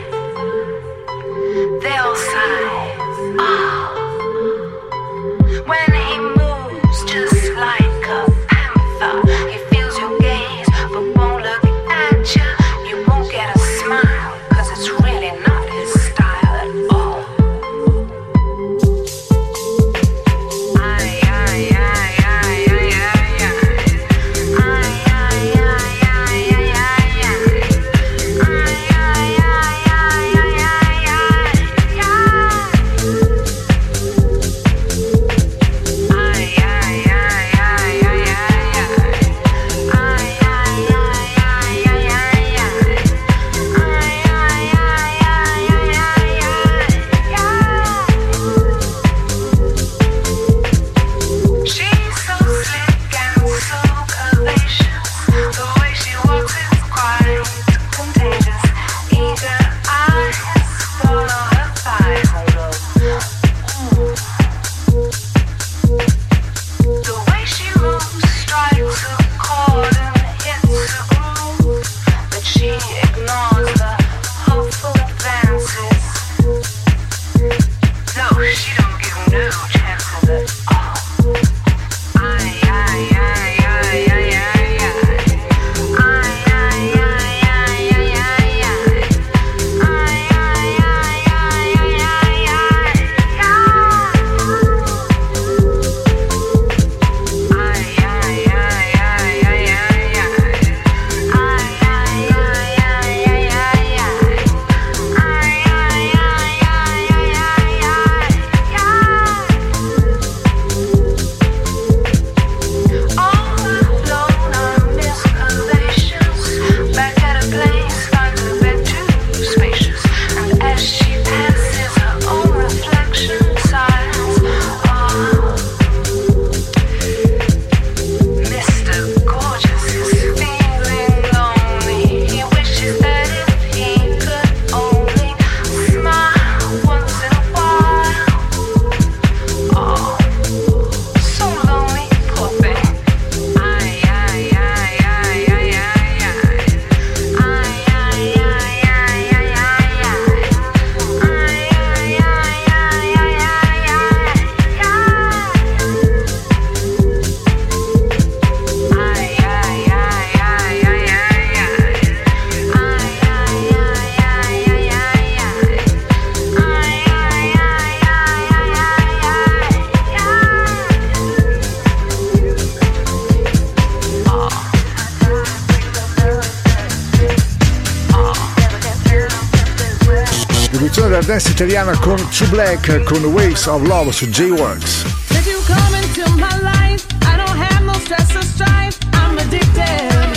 dance 181.34 181.50
italiana 181.50 181.96
con 181.96 182.16
True 182.30 182.48
Black 182.48 183.02
con 183.06 183.24
Waves 183.24 183.66
of 183.66 183.82
Love 183.88 184.12
su 184.12 184.26
J-Works. 184.26 185.04
Since 185.30 185.50
you 185.50 185.58
come 185.66 185.96
into 185.96 186.30
my 186.36 186.56
life, 186.62 187.04
I 187.22 187.36
don't 187.36 187.58
have 187.58 187.84
no 187.84 187.94
stress 187.94 188.36
or 188.36 188.42
strife. 188.42 188.96
I'm 189.14 189.36
addicted. 189.38 190.33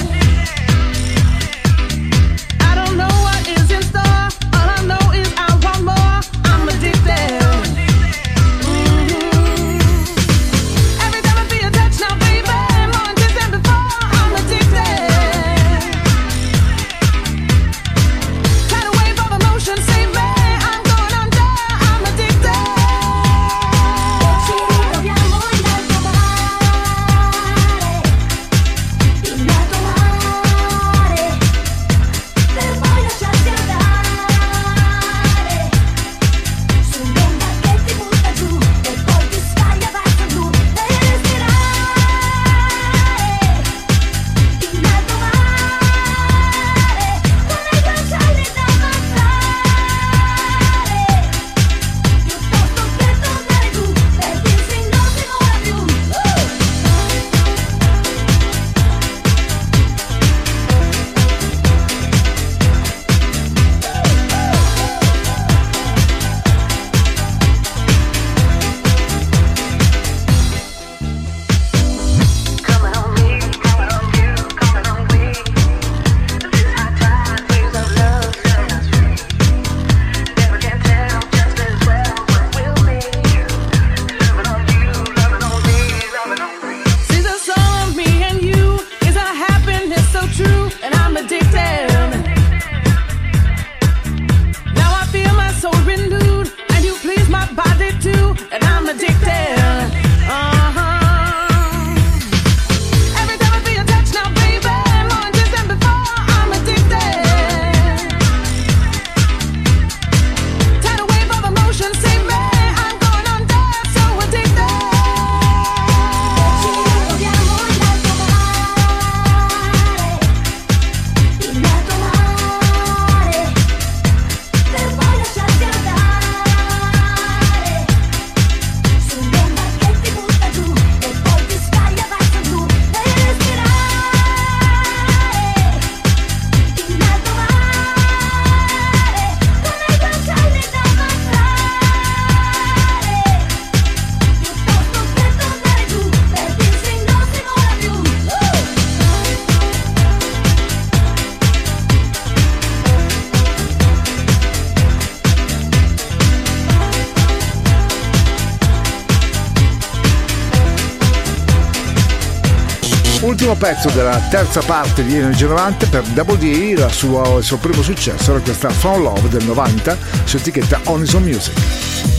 Ultimo 163.27 163.55
pezzo 163.55 163.89
della 163.89 164.17
terza 164.29 164.61
parte 164.61 165.03
di 165.03 165.17
Energia 165.17 165.47
90 165.47 165.87
per 165.87 166.01
Double 166.03 166.37
D, 166.37 166.87
sua- 166.87 167.37
il 167.39 167.43
suo 167.43 167.57
primo 167.57 167.81
successo 167.81 168.31
era 168.31 168.39
questa 168.39 168.69
Found 168.69 169.03
Love 169.03 169.27
del 169.27 169.43
90 169.43 169.97
su 170.23 170.37
etichetta 170.37 170.79
Onison 170.85 171.23
Music. 171.23 172.16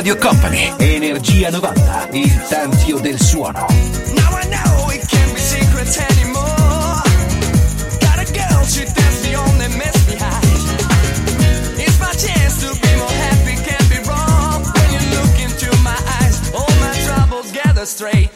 Radio 0.00 0.16
Company, 0.16 0.72
Energia 0.78 1.50
90, 1.50 2.08
il 2.12 2.46
tempio 2.48 2.98
del 3.00 3.20
suono. 3.20 3.66
Now 4.14 4.34
I 4.34 4.46
know 4.48 4.88
it 4.88 5.06
can't 5.06 5.34
be 5.34 5.38
secrets 5.38 5.98
anymore. 5.98 7.02
Got 8.00 8.18
a 8.18 8.24
girl, 8.32 8.64
she 8.64 8.86
does 8.86 9.20
the 9.20 9.34
only 9.34 9.68
mess 9.76 10.02
behind. 10.06 10.46
It's 11.76 11.98
my 11.98 12.14
chance 12.14 12.60
to 12.64 12.72
be 12.80 12.96
more 12.96 13.12
happy, 13.12 13.56
can't 13.62 13.88
be 13.90 13.98
wrong. 14.08 14.64
When 14.72 14.90
you 14.90 15.00
look 15.20 15.38
into 15.38 15.68
my 15.82 15.98
eyes, 16.22 16.50
all 16.54 16.72
my 16.80 16.94
troubles 17.04 17.52
gather 17.52 17.84
straight 17.84 18.29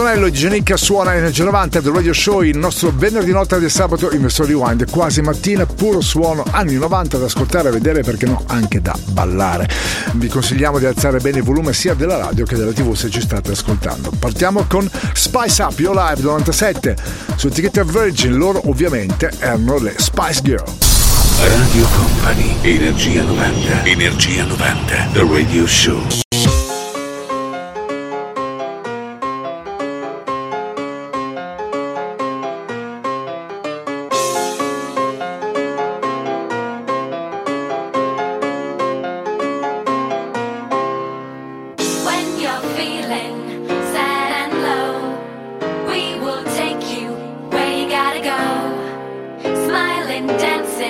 Con 0.00 0.08
Mauro 0.08 0.18
Tonello 0.20 0.26
e 0.26 0.32
Genica 0.32 0.76
suona 0.78 1.14
Energia 1.14 1.44
90 1.44 1.80
del 1.80 1.92
Radio 1.92 2.14
Show 2.14 2.40
il 2.40 2.56
nostro 2.56 2.90
venerdì 2.90 3.32
notte 3.32 3.58
del 3.58 3.70
sabato 3.70 4.10
in 4.12 4.22
versione 4.22 4.50
rewind 4.50 4.90
quasi 4.90 5.20
mattina 5.20 5.66
puro 5.66 6.00
suono 6.00 6.42
anni 6.50 6.76
90 6.76 7.18
da 7.18 7.26
ascoltare 7.26 7.68
e 7.68 7.72
vedere 7.72 8.02
perché 8.02 8.24
no 8.24 8.42
anche 8.46 8.80
da 8.80 8.96
ballare. 9.08 9.68
Vi 10.14 10.28
consigliamo 10.28 10.78
di 10.78 10.86
alzare 10.86 11.18
bene 11.18 11.38
il 11.38 11.44
volume 11.44 11.74
sia 11.74 11.92
della 11.92 12.16
radio 12.16 12.46
che 12.46 12.56
della 12.56 12.72
tv 12.72 12.94
se 12.94 13.10
ci 13.10 13.20
state 13.20 13.50
ascoltando. 13.50 14.10
Partiamo 14.18 14.64
con 14.66 14.88
Spice 15.12 15.62
Up 15.62 15.78
Your 15.78 15.94
Live 15.94 16.22
97 16.22 16.96
su 17.36 17.48
etichetta 17.48 17.84
Virgin 17.84 18.36
loro 18.36 18.68
ovviamente 18.70 19.30
erano 19.38 19.78
le 19.78 19.94
Spice 19.98 20.40
Girl. 20.42 20.64
Radio 21.42 21.86
Company, 21.96 22.56
Energia 22.62 23.22
90, 23.22 23.84
Energia 23.84 24.44
90, 24.44 25.08
The 25.12 25.26
Radio 25.30 25.66
Show. 25.66 26.29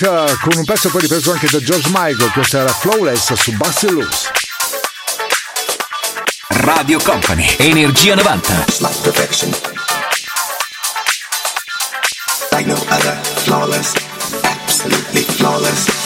Eh, 0.00 0.36
con 0.42 0.56
un 0.56 0.64
pezzo 0.64 0.90
poi 0.90 1.02
ripreso 1.02 1.30
anche 1.30 1.46
da 1.48 1.60
George 1.60 1.88
Michael 1.90 2.32
questa 2.32 2.60
era 2.60 2.72
Flawless 2.72 3.32
su 3.34 3.52
Busty 3.52 3.90
Loose 3.90 4.30
Radio 6.48 6.98
Company, 7.00 7.54
Energia 7.58 8.14
90. 8.14 8.64
like 8.80 9.02
perfection. 9.02 9.50
Like 12.50 12.66
no 12.66 12.74
other, 12.74 13.14
flawless, 13.44 13.92
absolutely 14.42 15.22
flawless. 15.22 16.03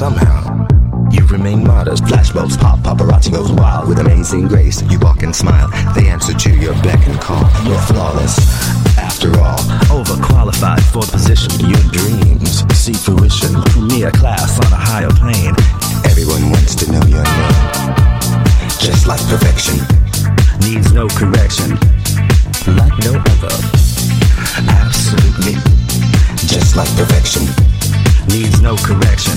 Somehow, 0.00 0.66
you 1.12 1.26
remain 1.26 1.62
modest. 1.62 2.04
Flashbulbs 2.04 2.58
pop, 2.58 2.78
paparazzi 2.78 3.30
goes 3.30 3.52
wild 3.52 3.86
with 3.86 3.98
amazing 3.98 4.48
grace. 4.48 4.80
You 4.88 4.98
walk 4.98 5.22
and 5.22 5.36
smile, 5.36 5.68
they 5.94 6.08
answer 6.08 6.32
to 6.32 6.56
your 6.56 6.72
beck 6.80 7.06
and 7.06 7.20
call. 7.20 7.44
You're 7.68 7.82
flawless, 7.82 8.38
after 8.96 9.28
all. 9.38 9.60
Overqualified 9.92 10.80
for 10.90 11.04
the 11.04 11.12
position. 11.12 11.52
Your 11.68 11.84
dreams 11.92 12.64
see 12.74 12.94
fruition. 12.94 13.52
Premier 13.76 14.10
class 14.10 14.56
on 14.64 14.72
a 14.72 14.80
higher 14.80 15.12
plane. 15.20 15.52
Everyone 16.08 16.48
wants 16.48 16.74
to 16.76 16.90
know 16.90 17.04
your 17.04 17.20
name. 17.20 17.60
Just 18.80 19.06
like 19.06 19.20
perfection, 19.28 19.76
Needs 20.64 20.94
no 20.94 21.08
correction. 21.08 21.76
Like 22.72 22.96
no 23.04 23.20
other. 23.36 23.52
Absolutely. 24.64 25.60
just 26.48 26.74
like 26.74 26.88
perfection. 26.96 27.44
Needs 28.32 28.62
no 28.62 28.76
correction. 28.76 29.36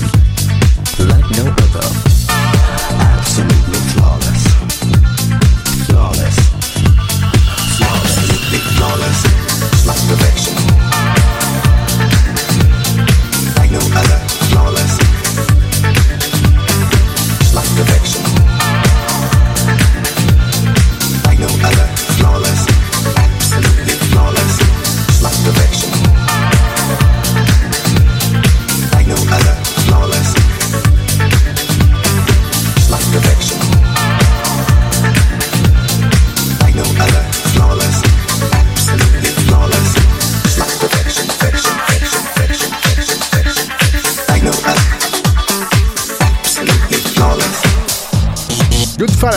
Perfection. 10.06 10.73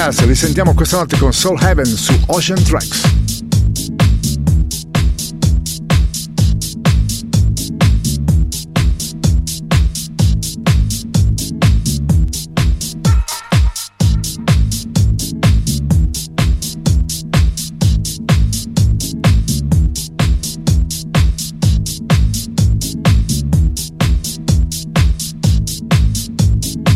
Goodfellas, 0.08 0.26
risentiamo 0.26 0.74
questa 0.74 0.98
notte 0.98 1.18
con 1.18 1.34
Soul 1.34 1.60
Heaven 1.62 1.86
su 1.86 2.18
Ocean 2.28 2.62
Tracks. 2.64 3.02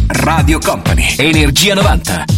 Radio 0.07 0.59
Company, 0.59 1.15
Energia 1.17 1.73
90. 1.75 2.30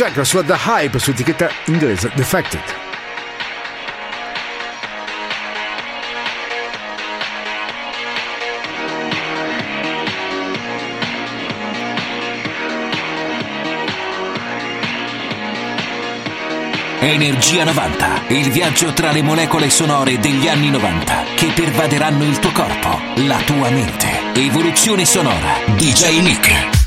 Jack, 0.00 0.16
la 0.16 0.24
sua 0.24 0.42
The 0.42 0.56
Hype 0.66 0.98
su 0.98 1.10
etichetta 1.10 1.50
inglese 1.66 2.10
Defected. 2.14 2.62
Energia 17.00 17.64
90, 17.64 18.22
il 18.28 18.50
viaggio 18.50 18.94
tra 18.94 19.12
le 19.12 19.20
molecole 19.20 19.68
sonore 19.68 20.18
degli 20.18 20.48
anni 20.48 20.70
90 20.70 21.24
che 21.36 21.52
pervaderanno 21.54 22.24
il 22.24 22.38
tuo 22.38 22.52
corpo, 22.52 22.98
la 23.16 23.36
tua 23.44 23.68
mente. 23.68 24.32
Evoluzione 24.32 25.04
sonora. 25.04 25.58
DJ 25.76 26.22
Nick. 26.22 26.79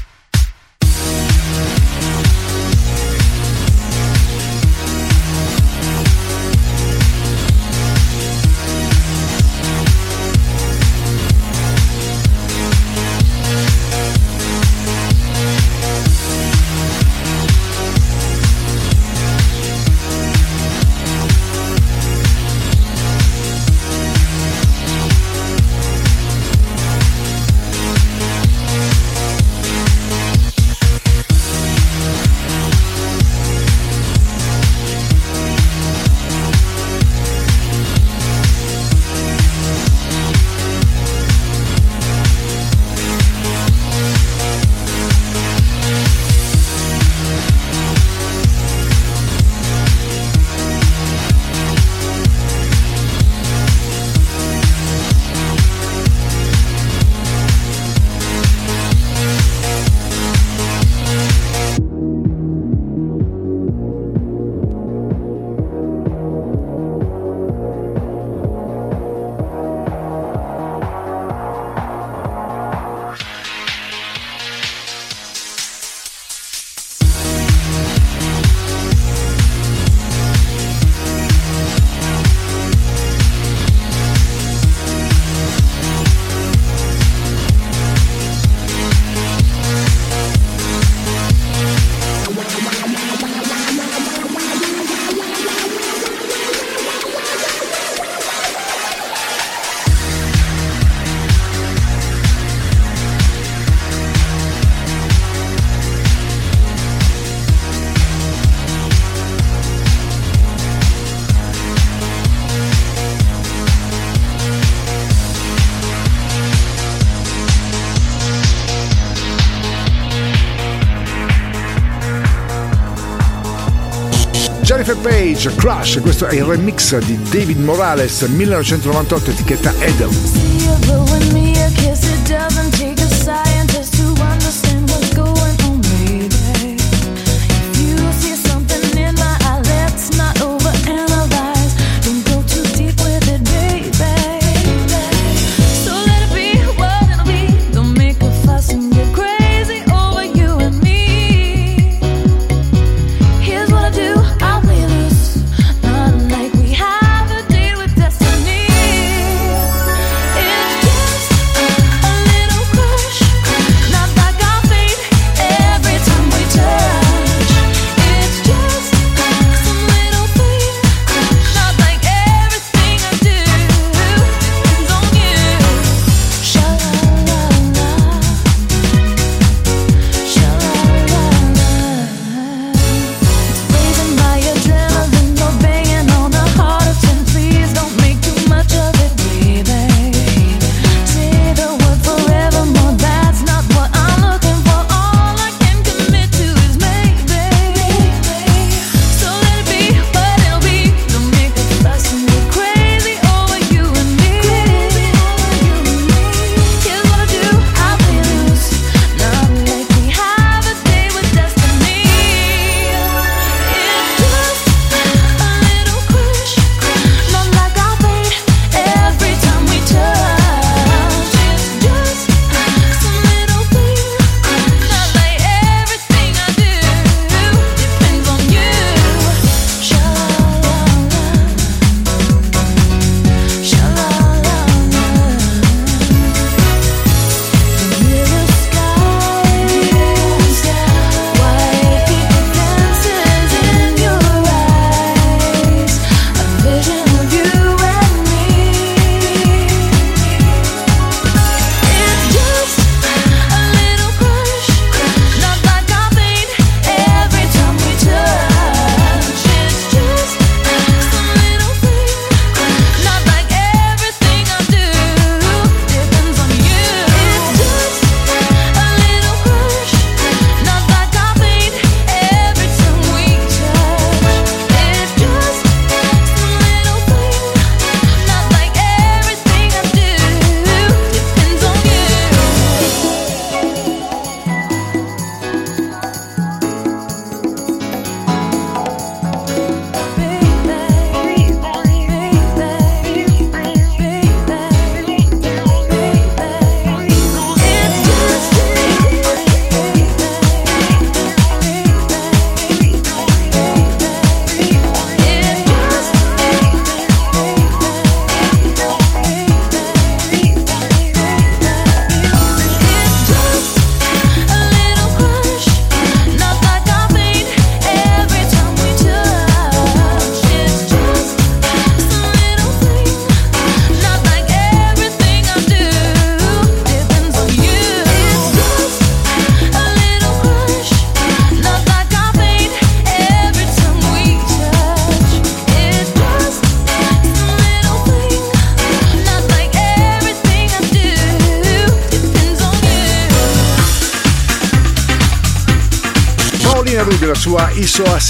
Garage 125.44 125.56
Crash, 125.56 126.00
questo 126.00 126.26
è 126.28 126.36
il 126.36 126.44
remix 126.44 126.98
di 127.00 127.22
David 127.30 127.60
Morales 127.60 128.22
1998 128.22 129.32
etichetta 129.32 129.74
Edel. 129.80 130.10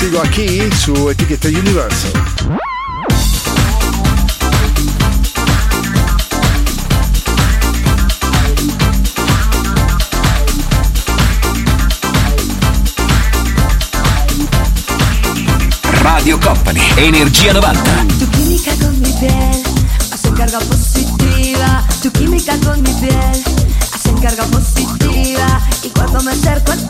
sigo 0.03 0.19
aquí, 0.21 0.59
su 0.83 1.09
etiqueta 1.09 1.47
Universal. 1.47 2.11
Radio 16.01 16.37
Company, 16.41 16.81
Energia 16.97 17.53
90. 17.53 17.83
Tu 18.19 18.29
química 18.31 18.75
con 18.75 18.99
mi 18.99 19.09
piel, 19.13 19.63
hacen 20.11 20.33
carga 20.33 20.59
positiva. 20.59 21.87
Tu 22.01 22.11
química 22.11 22.57
con 22.57 22.81
mi 22.81 22.93
piel, 22.99 23.43
hacen 23.93 24.17
carga 24.17 24.43
positiva. 24.47 25.61
Y 25.81 25.89
cuando 25.89 26.21
me 26.23 26.31
acerco 26.31 26.73
a 26.73 26.82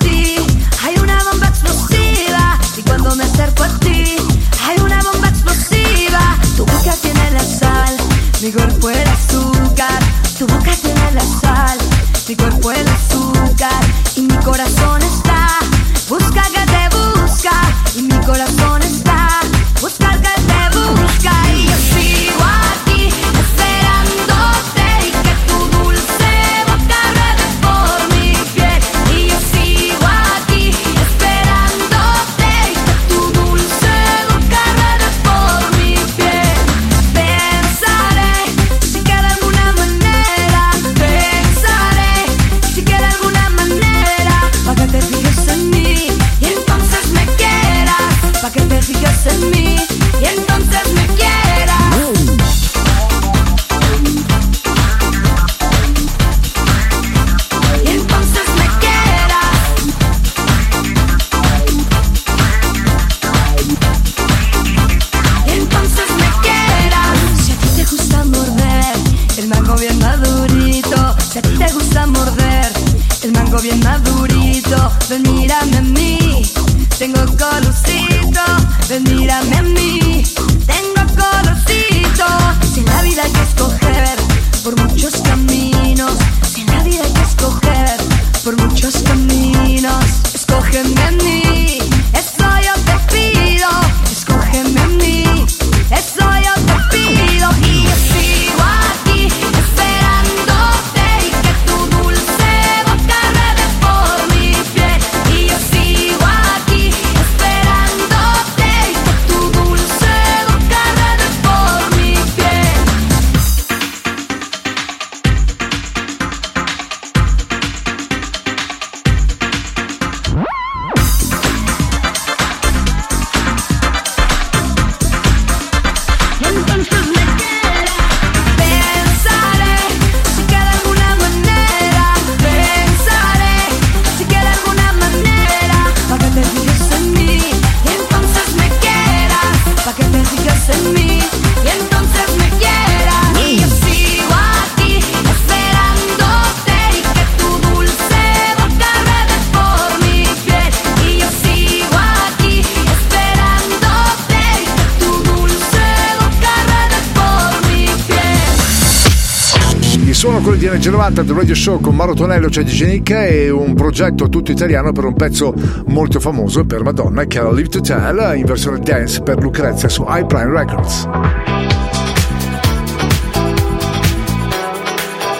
90 161.03 161.23
del 161.23 161.35
Radio 161.35 161.53
Show 161.53 161.81
con 161.81 161.97
Maro 161.97 162.13
Tonello, 162.13 162.47
c'è 162.47 162.63
DJ 162.63 162.85
Nick 162.85 163.09
e 163.09 163.49
un 163.49 163.73
progetto 163.73 164.29
tutto 164.29 164.51
italiano 164.51 164.93
per 164.93 165.03
un 165.03 165.13
pezzo 165.13 165.53
molto 165.87 166.21
famoso 166.21 166.63
per 166.63 166.81
Madonna 166.81 167.25
che 167.25 167.41
è 167.41 167.43
Live 167.43 167.67
to 167.67 167.81
Tell 167.81 168.37
in 168.37 168.45
versione 168.45 168.79
dance 168.79 169.21
per 169.21 169.37
Lucrezia 169.41 169.89
su 169.89 170.05
iPrime 170.07 170.57
Records. 170.57 171.09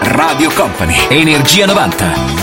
Radio 0.02 0.50
Company, 0.54 0.96
Energia 1.08 1.66
90. 1.66 2.43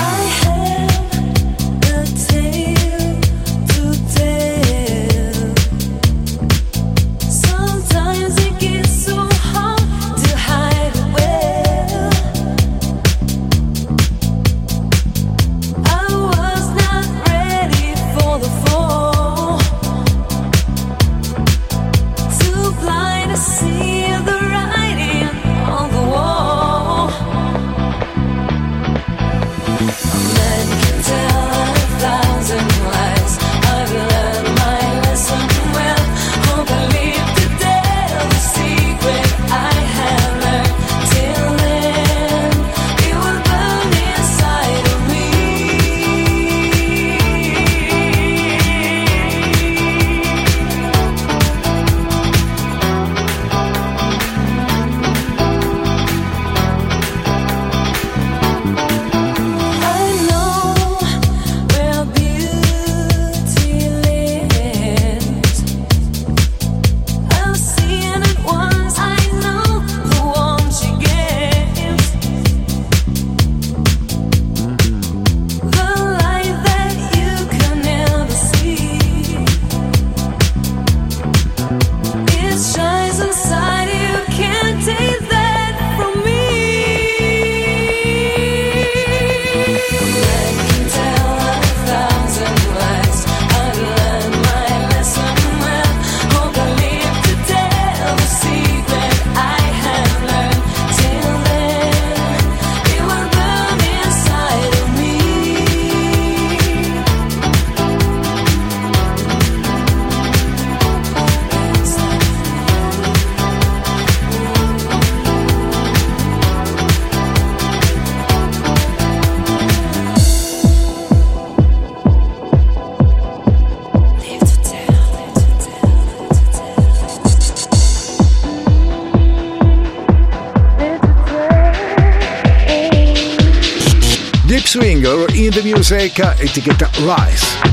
Music, 135.74 136.18
uh, 136.18 136.34
etichetta 136.40 136.90
Rise. 136.98 137.69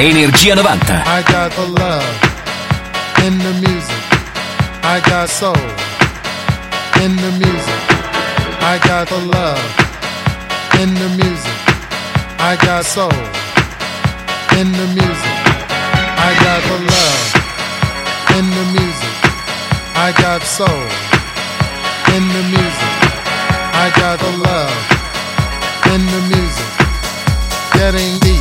Energia 0.00 0.54
90. 0.54 0.64
I 0.64 1.22
got 1.28 1.52
the 1.52 1.66
love 1.76 2.08
in 3.26 3.36
the 3.36 3.52
music. 3.60 4.02
I 4.82 4.98
got 5.04 5.28
soul 5.28 5.52
in 7.04 7.12
the 7.16 7.32
music. 7.36 7.82
I 8.64 8.80
got 8.88 9.08
the 9.08 9.20
love 9.28 9.60
in 10.80 10.94
the 10.94 11.08
music. 11.20 11.60
I 12.40 12.56
got 12.64 12.86
soul 12.86 13.12
in 14.56 14.72
the 14.72 14.88
music. 14.96 15.36
I 16.16 16.32
got 16.44 16.60
the 16.64 16.78
love 16.96 17.24
in 18.40 18.46
the 18.56 18.64
music. 18.72 19.16
I 20.00 20.16
got 20.16 20.40
soul 20.40 20.82
in 22.16 22.24
the 22.36 22.44
music. 22.48 22.94
I 23.84 23.92
got 24.00 24.16
the 24.18 24.32
love 24.48 24.76
in 25.92 26.00
the 26.14 26.22
music. 26.32 26.70
Getting 27.76 28.18
deep 28.20 28.39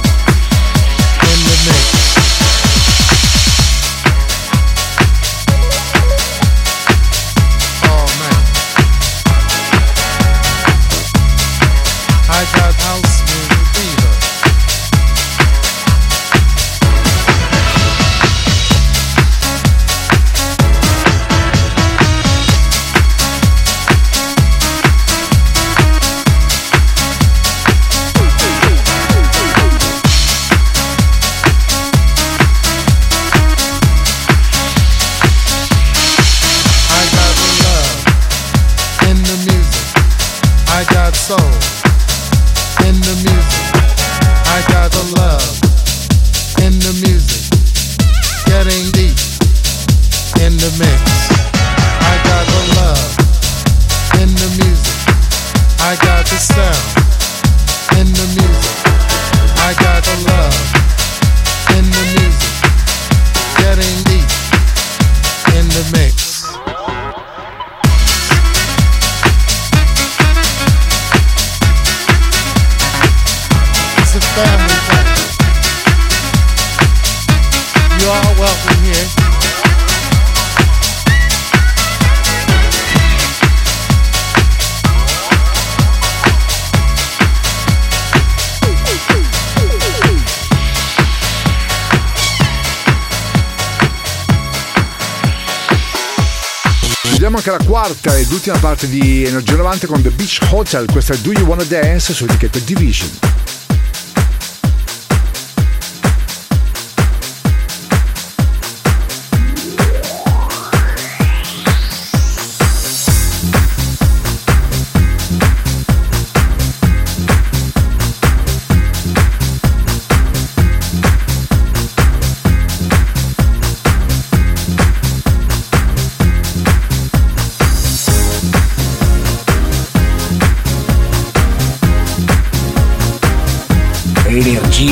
quarta 98.29 98.33
ed 98.33 98.33
ultima 98.33 98.57
parte 98.57 98.87
di 98.87 99.25
Energia 99.25 99.55
90 99.55 99.87
con 99.87 100.01
The 100.01 100.09
Beach 100.11 100.39
Hotel. 100.51 100.85
Questa 100.91 101.13
è 101.13 101.17
Do 101.17 101.31
You 101.31 101.45
Wanna 101.45 101.63
Dance 101.63 102.13
su 102.13 102.25
etichetta 102.25 102.59
Division. 102.59 103.28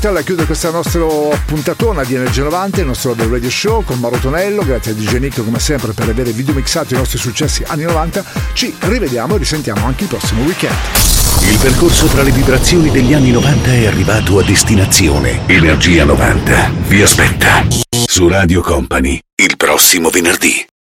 È 0.00 0.08
il 0.08 0.08
Beach 0.08 0.08
Hotel 0.08 0.16
a 0.16 0.22
chiudere 0.22 0.46
questa 0.46 0.70
nostra 0.70 1.00
puntatona 1.44 2.04
di 2.04 2.14
Energia 2.14 2.42
90, 2.44 2.80
il 2.80 2.86
nostro 2.86 3.12
The 3.14 3.28
Radio 3.28 3.50
Show 3.50 3.84
con 3.84 3.98
Mauro 3.98 4.16
Tonello. 4.16 4.64
Grazie 4.64 4.92
a 4.92 4.94
DJ 4.94 5.18
Nick 5.18 5.44
come 5.44 5.58
sempre 5.58 5.92
per 5.92 6.08
aver 6.08 6.28
video 6.30 6.54
mixato 6.54 6.94
i 6.94 6.96
nostri 6.96 7.18
successi 7.18 7.62
anni 7.66 7.84
90. 7.84 8.24
Ci 8.54 8.74
rivediamo 8.80 9.34
e 9.34 9.38
risentiamo 9.38 9.84
anche 9.86 10.04
il 10.04 10.08
prossimo 10.08 10.42
weekend. 10.42 10.74
Il 11.42 11.58
percorso 11.58 12.06
tra 12.06 12.22
le 12.22 12.30
vibrazioni 12.30 12.90
degli 12.90 13.12
anni 13.12 13.30
90 13.30 13.72
è 13.72 13.86
arrivato 13.86 14.38
a 14.38 14.42
destinazione. 14.42 15.42
Energia 15.46 16.04
90 16.04 16.72
vi 16.88 17.02
aspetta 17.02 17.66
su 18.06 18.28
Radio 18.28 18.62
Company 18.62 19.18
il 19.36 19.56
prossimo 19.56 20.10
venerdì. 20.10 20.69